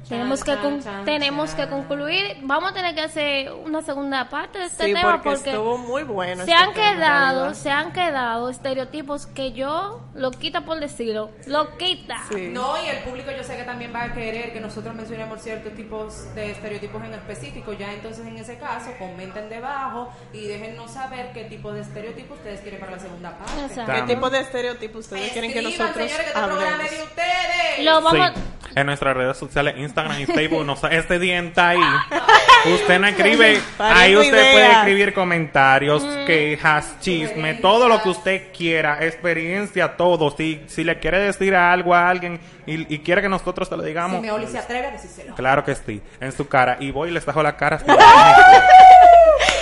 [0.07, 1.65] tenemos que chan, con- chan, tenemos chan.
[1.65, 2.37] que concluir.
[2.41, 5.77] Vamos a tener que hacer una segunda parte de este Sí, tema porque, porque, estuvo
[5.77, 6.43] muy bueno.
[6.45, 11.31] se este han tema, quedado, se han quedado estereotipos que yo lo quita por decirlo,
[11.45, 12.17] lo quita.
[12.31, 12.49] Sí.
[12.51, 15.73] No, y el público yo sé que también va a querer que nosotros mencionemos ciertos
[15.75, 17.73] tipos de estereotipos en específico.
[17.73, 22.61] Ya entonces en ese caso comenten debajo y déjennos saber qué tipo de estereotipos ustedes
[22.61, 23.53] quieren para la segunda parte.
[23.65, 23.91] Exacto.
[23.93, 26.91] ¿Qué tipo de estereotipos ustedes quieren que nosotros señores, que este programa hablemos?
[26.91, 27.85] es de ustedes.
[27.85, 28.41] Lo vamos Sí,
[28.75, 31.79] en nuestras redes sociales, Instagram y Facebook, nos, este día está ahí.
[32.73, 39.03] Usted no escribe, ahí usted puede escribir comentarios, quejas, chisme, todo lo que usted quiera,
[39.05, 40.35] experiencia, todo.
[40.35, 43.83] Si, si le quiere decir algo a alguien y, y quiere que nosotros se lo
[43.83, 45.35] Si digamos, Meoli se atreve a decírselo.
[45.35, 46.77] claro que sí, en su cara.
[46.79, 47.77] Y voy y les dejo la cara.
[47.77, 47.95] hasta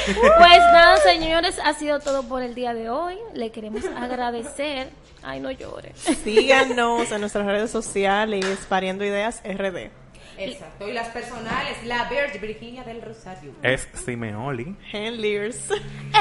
[0.05, 3.17] Pues nada, señores, ha sido todo por el día de hoy.
[3.33, 4.89] Le queremos agradecer.
[5.23, 5.97] Ay, no llores.
[6.23, 9.89] Síganos en nuestras redes sociales, Pariendo Ideas RD.
[10.37, 10.87] Exacto.
[10.87, 13.51] Y las personales, la Verge Virginia del Rosario.
[13.63, 14.75] es Simeoli.
[14.93, 15.59] Handlers.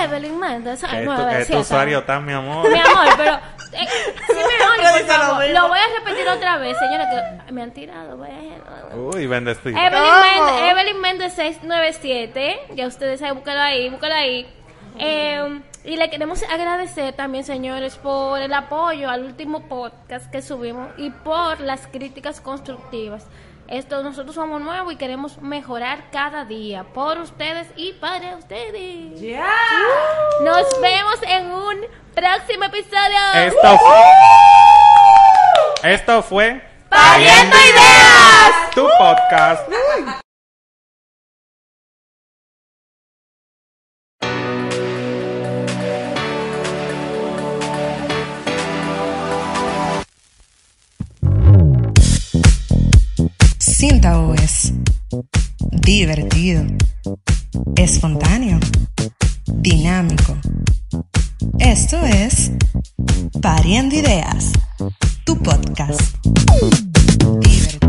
[0.02, 2.68] Evelyn Méndez, ay, Es tu, es usuario tan, mi amor.
[2.70, 3.88] Mi amor, pero eh,
[4.26, 5.42] por dice lo favor.
[5.44, 5.60] mismo.
[5.60, 8.16] Lo voy a repetir otra vez, señora, que me han tirado.
[8.16, 9.76] voy a- Uy, bendecido.
[9.78, 14.46] Evelyn, Evelyn Méndez 697, ya ustedes saben, búscalo ahí, búscalo ahí.
[14.98, 20.88] Eh, y le queremos agradecer también, señores, por el apoyo al último podcast que subimos
[20.96, 23.26] y por las críticas constructivas.
[23.68, 29.20] Esto, nosotros somos nuevos y queremos mejorar cada día por ustedes y para ustedes.
[29.20, 29.46] ¡Ya!
[30.42, 31.76] Nos vemos en un
[32.14, 33.18] próximo episodio.
[33.34, 33.80] Esto,
[35.82, 38.70] esto fue ¡Pariendo Ideas!
[38.74, 39.68] tu podcast.
[53.88, 54.72] es
[55.82, 56.64] divertido,
[57.76, 58.58] espontáneo,
[59.46, 60.38] dinámico.
[61.58, 62.50] Esto es
[63.42, 64.52] Pariendo Ideas,
[65.26, 66.00] tu podcast.
[67.40, 67.83] Divertido.